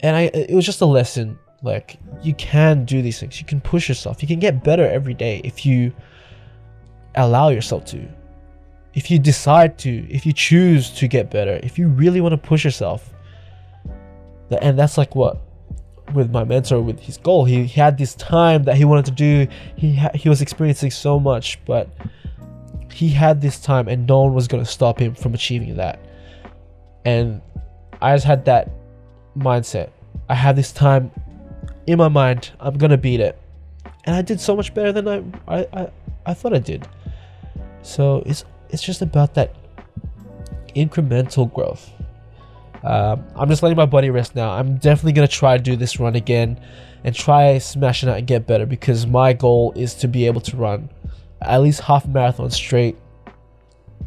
And 0.00 0.16
I 0.16 0.22
it 0.22 0.54
was 0.54 0.64
just 0.64 0.80
a 0.80 0.86
lesson. 0.86 1.38
Like 1.62 1.98
you 2.22 2.34
can 2.34 2.84
do 2.84 3.02
these 3.02 3.20
things. 3.20 3.40
You 3.40 3.46
can 3.46 3.60
push 3.60 3.88
yourself. 3.88 4.22
You 4.22 4.28
can 4.28 4.38
get 4.38 4.62
better 4.62 4.86
every 4.86 5.14
day 5.14 5.40
if 5.44 5.66
you 5.66 5.92
allow 7.14 7.48
yourself 7.48 7.84
to 7.86 8.08
if 8.98 9.12
you 9.12 9.18
decide 9.20 9.78
to, 9.78 10.10
if 10.10 10.26
you 10.26 10.32
choose 10.32 10.90
to 10.90 11.06
get 11.06 11.30
better, 11.30 11.60
if 11.62 11.78
you 11.78 11.86
really 11.86 12.20
want 12.20 12.32
to 12.32 12.36
push 12.36 12.64
yourself, 12.64 13.14
and 14.60 14.76
that's 14.76 14.98
like 14.98 15.14
what 15.14 15.38
with 16.14 16.32
my 16.32 16.42
mentor 16.42 16.80
with 16.80 16.98
his 16.98 17.16
goal. 17.16 17.44
He, 17.44 17.64
he 17.64 17.80
had 17.80 17.96
this 17.96 18.14
time 18.14 18.64
that 18.64 18.76
he 18.76 18.84
wanted 18.84 19.04
to 19.04 19.10
do. 19.12 19.46
He 19.76 19.94
ha- 19.94 20.10
he 20.14 20.28
was 20.28 20.40
experiencing 20.40 20.90
so 20.90 21.20
much, 21.20 21.64
but 21.64 21.88
he 22.92 23.08
had 23.08 23.40
this 23.40 23.60
time, 23.60 23.86
and 23.86 24.04
no 24.04 24.22
one 24.22 24.34
was 24.34 24.48
gonna 24.48 24.64
stop 24.64 24.98
him 24.98 25.14
from 25.14 25.32
achieving 25.32 25.76
that. 25.76 26.00
And 27.04 27.40
I 28.02 28.16
just 28.16 28.26
had 28.26 28.46
that 28.46 28.68
mindset. 29.36 29.90
I 30.28 30.34
have 30.34 30.56
this 30.56 30.72
time 30.72 31.12
in 31.88 31.98
my 31.98 32.08
mind. 32.08 32.50
I'm 32.60 32.76
gonna 32.76 32.98
beat 32.98 33.20
it, 33.20 33.40
and 34.04 34.14
I 34.14 34.22
did 34.22 34.40
so 34.40 34.54
much 34.54 34.74
better 34.74 34.92
than 34.92 35.08
I 35.08 35.24
I 35.48 35.66
I, 35.72 35.90
I 36.26 36.34
thought 36.34 36.54
I 36.54 36.58
did. 36.58 36.86
So 37.82 38.22
it's 38.26 38.44
it's 38.68 38.82
just 38.82 39.00
about 39.02 39.34
that 39.34 39.54
incremental 40.76 41.52
growth. 41.52 41.90
Um, 42.84 43.24
I'm 43.34 43.48
just 43.48 43.62
letting 43.62 43.76
my 43.76 43.86
body 43.86 44.10
rest 44.10 44.36
now. 44.36 44.50
I'm 44.50 44.76
definitely 44.76 45.12
gonna 45.12 45.26
try 45.26 45.56
to 45.56 45.62
do 45.62 45.76
this 45.76 45.98
run 45.98 46.14
again 46.14 46.60
and 47.04 47.14
try 47.14 47.58
smashing 47.58 48.08
out 48.08 48.18
and 48.18 48.26
get 48.26 48.46
better 48.46 48.66
because 48.66 49.06
my 49.06 49.32
goal 49.32 49.72
is 49.74 49.94
to 49.94 50.08
be 50.08 50.26
able 50.26 50.42
to 50.42 50.56
run 50.56 50.90
at 51.40 51.58
least 51.58 51.80
half 51.80 52.06
marathon 52.06 52.50
straight 52.50 52.96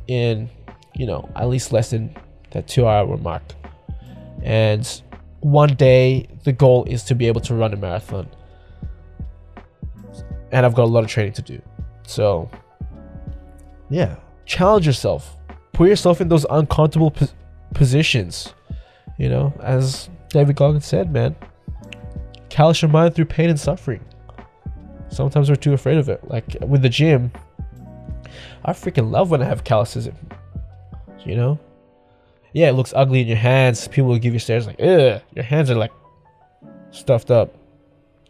in, 0.08 0.50
you 0.96 1.06
know, 1.06 1.30
at 1.36 1.48
least 1.48 1.74
less 1.74 1.89
than 1.89 2.15
that 2.52 2.67
two 2.67 2.86
hour 2.86 3.17
mark. 3.17 3.44
And 4.44 4.86
one 5.41 5.73
day 5.75 6.27
the 6.43 6.51
goal 6.51 6.86
is 6.86 7.04
to 7.04 7.15
be 7.15 7.27
able 7.27 7.41
to 7.41 7.56
run 7.56 7.73
a 7.73 7.77
marathon. 7.77 8.27
And 10.51 10.65
I've 10.65 10.75
got 10.75 10.84
a 10.84 10.91
lot 10.91 11.04
of 11.04 11.10
training 11.10 11.34
to 11.34 11.41
do. 11.41 11.62
So, 12.08 12.49
yeah, 13.89 14.17
challenge 14.45 14.86
yourself. 14.86 15.36
Put 15.73 15.89
yourself 15.89 16.21
in 16.21 16.30
those 16.30 16.45
uncomfortable 16.49 17.12
po- 17.12 17.27
positions. 17.73 18.54
You 19.17 19.30
know, 19.30 19.54
as 19.62 20.10
David 20.30 20.56
Goggins 20.56 20.86
said, 20.86 21.12
man, 21.12 21.36
callous 22.49 22.82
your 22.82 22.89
mind 22.89 23.15
through 23.15 23.25
pain 23.25 23.49
and 23.49 23.60
suffering. 23.60 24.04
Sometimes 25.10 25.49
we're 25.49 25.56
too 25.56 25.73
afraid 25.73 25.97
of 25.97 26.10
it. 26.10 26.27
Like 26.27 26.56
with 26.62 26.82
the 26.82 26.89
gym, 26.89 27.32
I 28.63 28.73
freaking 28.73 29.12
love 29.12 29.32
when 29.32 29.41
I 29.41 29.45
have 29.45 29.63
calluses. 29.63 30.10
You 31.25 31.36
know? 31.36 31.60
Yeah, 32.54 32.70
it 32.70 32.74
looks 32.74 32.94
ugly 32.96 33.22
in 33.22 33.28
your 33.28 33.38
hands. 33.38 33.88
People 33.88 34.10
will 34.10 34.20
give 34.20 34.34
you 34.34 34.40
stares 34.40 34.68
like, 34.68 34.82
ugh, 34.82 35.22
your 35.34 35.44
hands 35.44 35.70
are 35.72 35.76
like 35.76 35.92
stuffed 36.92 37.32
up. 37.32 37.56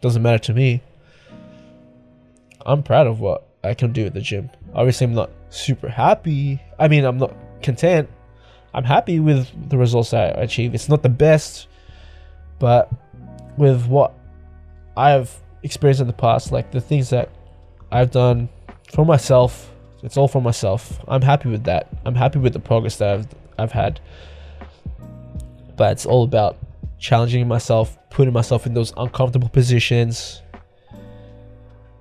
Doesn't 0.00 0.22
matter 0.22 0.38
to 0.38 0.54
me. 0.54 0.82
I'm 2.64 2.82
proud 2.82 3.06
of 3.06 3.20
what 3.20 3.48
I 3.64 3.74
can 3.74 3.92
do 3.92 4.06
at 4.06 4.14
the 4.14 4.20
gym. 4.20 4.50
Obviously, 4.74 5.06
I'm 5.06 5.14
not 5.14 5.30
super 5.50 5.88
happy. 5.88 6.60
I 6.78 6.88
mean, 6.88 7.04
I'm 7.04 7.18
not 7.18 7.34
content. 7.62 8.08
I'm 8.74 8.84
happy 8.84 9.20
with 9.20 9.48
the 9.68 9.76
results 9.76 10.14
I 10.14 10.26
achieve. 10.26 10.74
It's 10.74 10.88
not 10.88 11.02
the 11.02 11.08
best, 11.08 11.68
but 12.58 12.90
with 13.56 13.86
what 13.86 14.14
I've 14.96 15.34
experienced 15.62 16.00
in 16.00 16.06
the 16.06 16.12
past, 16.12 16.52
like 16.52 16.70
the 16.70 16.80
things 16.80 17.10
that 17.10 17.28
I've 17.90 18.10
done 18.10 18.48
for 18.92 19.04
myself, 19.04 19.70
it's 20.02 20.16
all 20.16 20.28
for 20.28 20.40
myself. 20.40 20.98
I'm 21.06 21.22
happy 21.22 21.48
with 21.48 21.64
that. 21.64 21.88
I'm 22.04 22.14
happy 22.14 22.38
with 22.38 22.52
the 22.52 22.60
progress 22.60 22.96
that 22.96 23.12
I've 23.14 23.26
I've 23.62 23.72
had. 23.72 24.00
But 25.76 25.92
it's 25.92 26.06
all 26.06 26.24
about 26.24 26.58
challenging 26.98 27.48
myself, 27.48 27.96
putting 28.10 28.32
myself 28.32 28.66
in 28.66 28.74
those 28.74 28.92
uncomfortable 28.96 29.48
positions. 29.48 30.42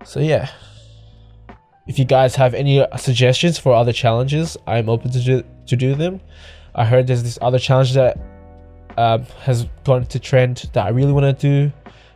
So 0.04 0.20
yeah. 0.20 0.50
If 1.88 1.98
you 1.98 2.06
guys 2.06 2.36
have 2.36 2.54
any 2.54 2.86
suggestions 2.98 3.58
for 3.58 3.74
other 3.74 3.92
challenges, 3.92 4.56
I'm 4.68 4.88
open 4.88 5.12
to 5.12 5.20
do, 5.20 5.44
to 5.66 5.76
do 5.76 5.96
them. 5.96 6.22
I 6.76 6.86
heard 6.86 7.08
there's 7.08 7.24
this 7.24 7.40
other 7.42 7.60
challenge 7.60 7.94
that 7.94 8.18
um, 8.98 9.26
has 9.42 9.68
gone 9.84 10.06
to 10.06 10.20
trend 10.20 10.70
that 10.74 10.86
I 10.86 10.90
really 10.90 11.12
want 11.12 11.26
to 11.26 11.34
do. 11.34 11.74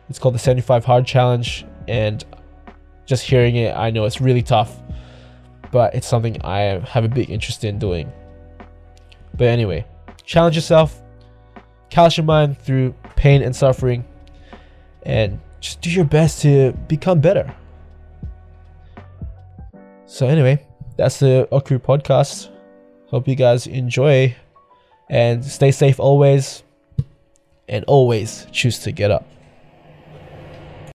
It's 0.08 0.18
called 0.18 0.34
the 0.34 0.38
75 0.38 0.84
Hard 0.84 1.04
Challenge, 1.04 1.66
and 1.88 2.24
just 3.06 3.24
hearing 3.24 3.56
it, 3.56 3.76
I 3.76 3.90
know 3.90 4.04
it's 4.04 4.20
really 4.20 4.42
tough, 4.42 4.80
but 5.72 5.94
it's 5.94 6.06
something 6.06 6.40
I 6.42 6.80
have 6.88 7.04
a 7.04 7.08
big 7.08 7.30
interest 7.30 7.64
in 7.64 7.78
doing. 7.78 8.12
But 9.36 9.48
anyway, 9.48 9.86
challenge 10.24 10.56
yourself, 10.56 11.02
callous 11.90 12.16
your 12.16 12.24
mind 12.24 12.58
through 12.58 12.94
pain 13.16 13.42
and 13.42 13.54
suffering, 13.54 14.04
and 15.04 15.40
just 15.60 15.80
do 15.80 15.90
your 15.90 16.04
best 16.04 16.42
to 16.42 16.72
become 16.88 17.20
better. 17.20 17.54
So 20.06 20.26
anyway, 20.26 20.64
that's 20.96 21.18
the 21.18 21.48
Okiru 21.52 21.78
podcast. 21.78 22.48
Hope 23.08 23.28
you 23.28 23.34
guys 23.34 23.66
enjoy 23.66 24.34
and 25.08 25.44
stay 25.44 25.70
safe 25.70 26.00
always 26.00 26.62
and 27.68 27.84
always 27.86 28.46
choose 28.52 28.78
to 28.80 28.92
get 28.92 29.10
up. 29.10 29.26